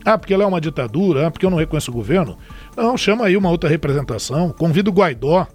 [0.05, 1.27] Ah, porque ela é uma ditadura?
[1.27, 2.37] Ah, porque eu não reconheço o governo?
[2.75, 5.47] Não, chama aí uma outra representação, convida o Guaidó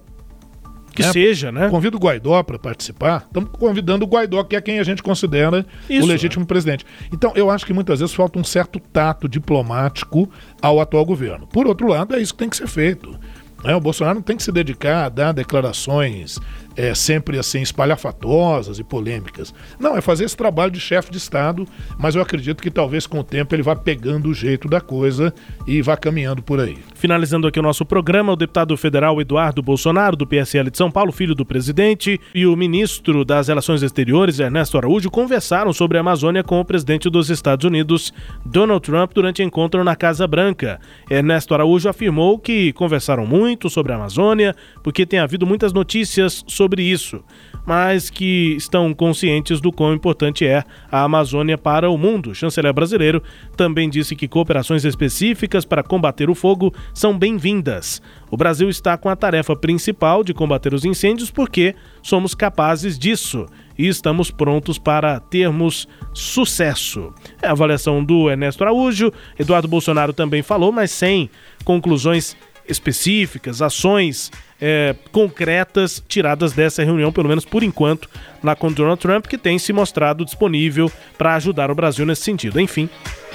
[0.95, 1.11] que né?
[1.11, 1.67] seja, né?
[1.67, 3.25] Convido o Guaidó para participar.
[3.27, 6.47] Estamos convidando o Guaidó, que é quem a gente considera Isso, o legítimo né?
[6.47, 6.85] presidente.
[7.11, 10.29] Então, eu acho que muitas vezes falta um certo tato diplomático
[10.61, 11.45] ao atual governo.
[11.47, 13.13] Por outro lado, é isso que tem que ser feito.
[13.61, 13.75] Né?
[13.75, 16.39] O Bolsonaro não tem que se dedicar a dar declarações
[16.75, 19.53] é, sempre assim espalhafatosas e polêmicas.
[19.79, 21.67] Não, é fazer esse trabalho de chefe de Estado,
[21.97, 25.33] mas eu acredito que talvez com o tempo ele vá pegando o jeito da coisa
[25.65, 26.77] e vá caminhando por aí.
[26.95, 31.11] Finalizando aqui o nosso programa, o deputado federal Eduardo Bolsonaro, do PSL de São Paulo,
[31.11, 36.43] filho do presidente, e o ministro das Relações Exteriores, Ernesto Araújo, conversaram sobre a Amazônia
[36.43, 38.13] com o presidente dos Estados Unidos,
[38.45, 40.79] Donald Trump, durante encontro na Casa Branca.
[41.09, 46.64] Ernesto Araújo afirmou que conversaram muito sobre a Amazônia, porque tem havido muitas notícias sobre
[46.65, 47.23] sobre isso,
[47.63, 52.31] mas que estão conscientes do quão importante é a Amazônia para o mundo.
[52.31, 53.21] O chanceler brasileiro
[53.55, 58.01] também disse que cooperações específicas para combater o fogo são bem-vindas.
[58.31, 63.45] O Brasil está com a tarefa principal de combater os incêndios porque somos capazes disso
[63.77, 67.13] e estamos prontos para termos sucesso.
[67.43, 69.13] É a avaliação do Ernesto Araújo.
[69.37, 71.29] Eduardo Bolsonaro também falou, mas sem
[71.63, 72.35] conclusões
[72.67, 74.31] específicas, ações
[74.61, 78.09] é, concretas tiradas dessa reunião, pelo menos por enquanto,
[78.43, 82.59] lá com Donald Trump, que tem se mostrado disponível para ajudar o Brasil nesse sentido.
[82.59, 82.89] Enfim.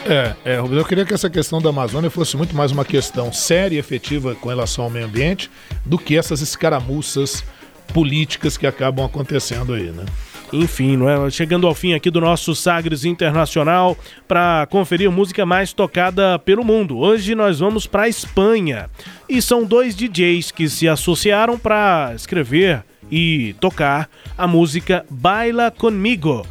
[0.07, 3.77] É, é, eu queria que essa questão da Amazônia fosse muito mais uma questão séria
[3.77, 5.51] e efetiva com relação ao meio ambiente
[5.85, 7.45] do que essas escaramuças
[7.93, 10.07] políticas que acabam acontecendo aí, né?
[10.53, 11.31] Enfim, não é?
[11.31, 13.97] chegando ao fim aqui do nosso Sagres Internacional
[14.27, 16.99] para conferir música mais tocada pelo mundo.
[16.99, 18.91] Hoje nós vamos para a Espanha
[19.29, 26.45] e são dois DJs que se associaram para escrever e tocar a música Baila Comigo,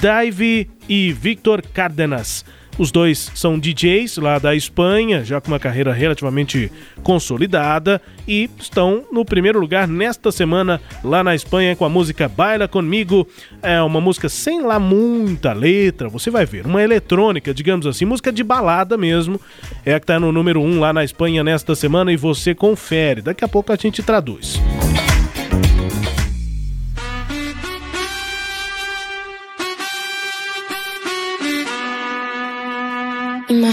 [0.00, 2.44] Dave e Victor Cárdenas.
[2.78, 9.04] Os dois são DJs lá da Espanha, já com uma carreira relativamente consolidada, e estão
[9.12, 13.28] no primeiro lugar nesta semana lá na Espanha com a música Baila Comigo.
[13.62, 16.66] É uma música sem lá muita letra, você vai ver.
[16.66, 19.40] Uma eletrônica, digamos assim, música de balada mesmo.
[19.84, 22.54] É a que está no número 1 um lá na Espanha nesta semana e você
[22.54, 23.20] confere.
[23.20, 24.58] Daqui a pouco a gente traduz.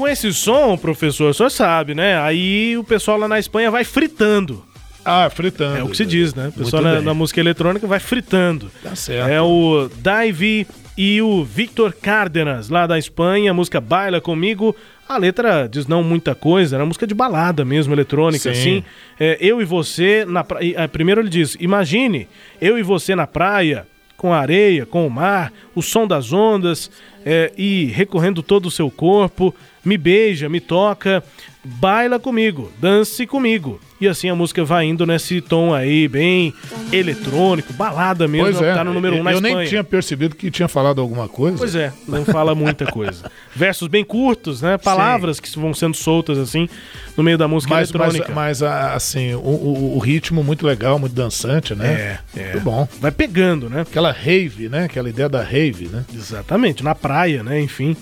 [0.00, 2.18] Com esse som, professor, o senhor sabe, né?
[2.18, 4.64] Aí o pessoal lá na Espanha vai fritando.
[5.04, 5.76] Ah, fritando.
[5.76, 6.48] É o que se diz, né?
[6.48, 8.70] O pessoal na, na, música eletrônica vai fritando.
[8.82, 9.28] Tá certo.
[9.28, 14.74] É o Daivi e o Victor Cárdenas, lá da Espanha, a música Baila Comigo.
[15.06, 18.58] A letra diz não muita coisa, era música de balada mesmo, eletrônica, Sim.
[18.58, 18.84] assim.
[19.18, 20.76] É, eu e você na praia.
[20.78, 22.26] É, primeiro ele diz: imagine,
[22.58, 23.86] eu e você na praia,
[24.16, 26.90] com a areia, com o mar, o som das ondas
[27.24, 29.54] é, e recorrendo todo o seu corpo,
[29.84, 31.22] me beija, me toca,
[31.64, 33.80] baila comigo, dance comigo.
[34.00, 36.54] E assim a música vai indo nesse tom aí, bem
[36.90, 38.74] eletrônico, balada mesmo, pois é.
[38.74, 39.56] tá no número 1 um na Eu Espanha.
[39.56, 41.58] nem tinha percebido que tinha falado alguma coisa.
[41.58, 43.30] Pois é, não fala muita coisa.
[43.54, 44.78] Versos bem curtos, né?
[44.78, 45.42] Palavras Sim.
[45.42, 46.66] que vão sendo soltas assim
[47.14, 48.32] no meio da música mas, eletrônica.
[48.32, 52.20] Mas, mas assim, o, o, o, ritmo muito legal, muito dançante, né?
[52.34, 52.52] É, é.
[52.52, 52.88] Muito bom.
[52.98, 53.82] Vai pegando, né?
[53.82, 54.84] Aquela rave, né?
[54.84, 56.06] Aquela ideia da rave, né?
[56.14, 57.60] Exatamente, na praia, né?
[57.60, 57.94] Enfim.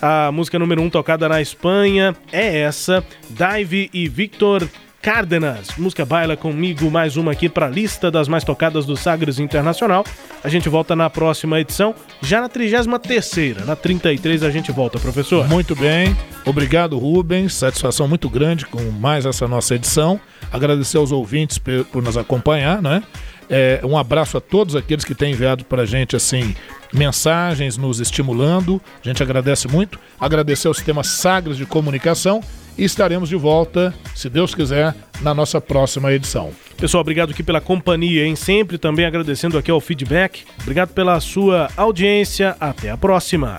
[0.00, 4.68] A música número 1 um tocada na Espanha é essa, Dive e Victor
[5.00, 5.68] Cárdenas.
[5.76, 10.04] Música Baila Comigo, mais uma aqui para a lista das mais tocadas do Sagres Internacional.
[10.42, 12.86] A gente volta na próxima edição, já na 33
[13.66, 15.46] na 33 a gente volta, professor.
[15.46, 16.16] Muito bem,
[16.46, 20.18] obrigado Rubens, satisfação muito grande com mais essa nossa edição.
[20.50, 23.02] Agradecer aos ouvintes por nos acompanhar, né?
[23.48, 26.54] É, um abraço a todos aqueles que têm enviado para a gente assim
[26.92, 28.80] mensagens nos estimulando.
[29.04, 29.98] A gente agradece muito.
[30.18, 32.40] Agradecer ao sistema Sagres de Comunicação
[32.76, 36.50] e estaremos de volta, se Deus quiser, na nossa próxima edição.
[36.76, 38.34] Pessoal, obrigado aqui pela companhia, hein?
[38.34, 40.44] Sempre também agradecendo aqui ao feedback.
[40.62, 42.56] Obrigado pela sua audiência.
[42.58, 43.58] Até a próxima.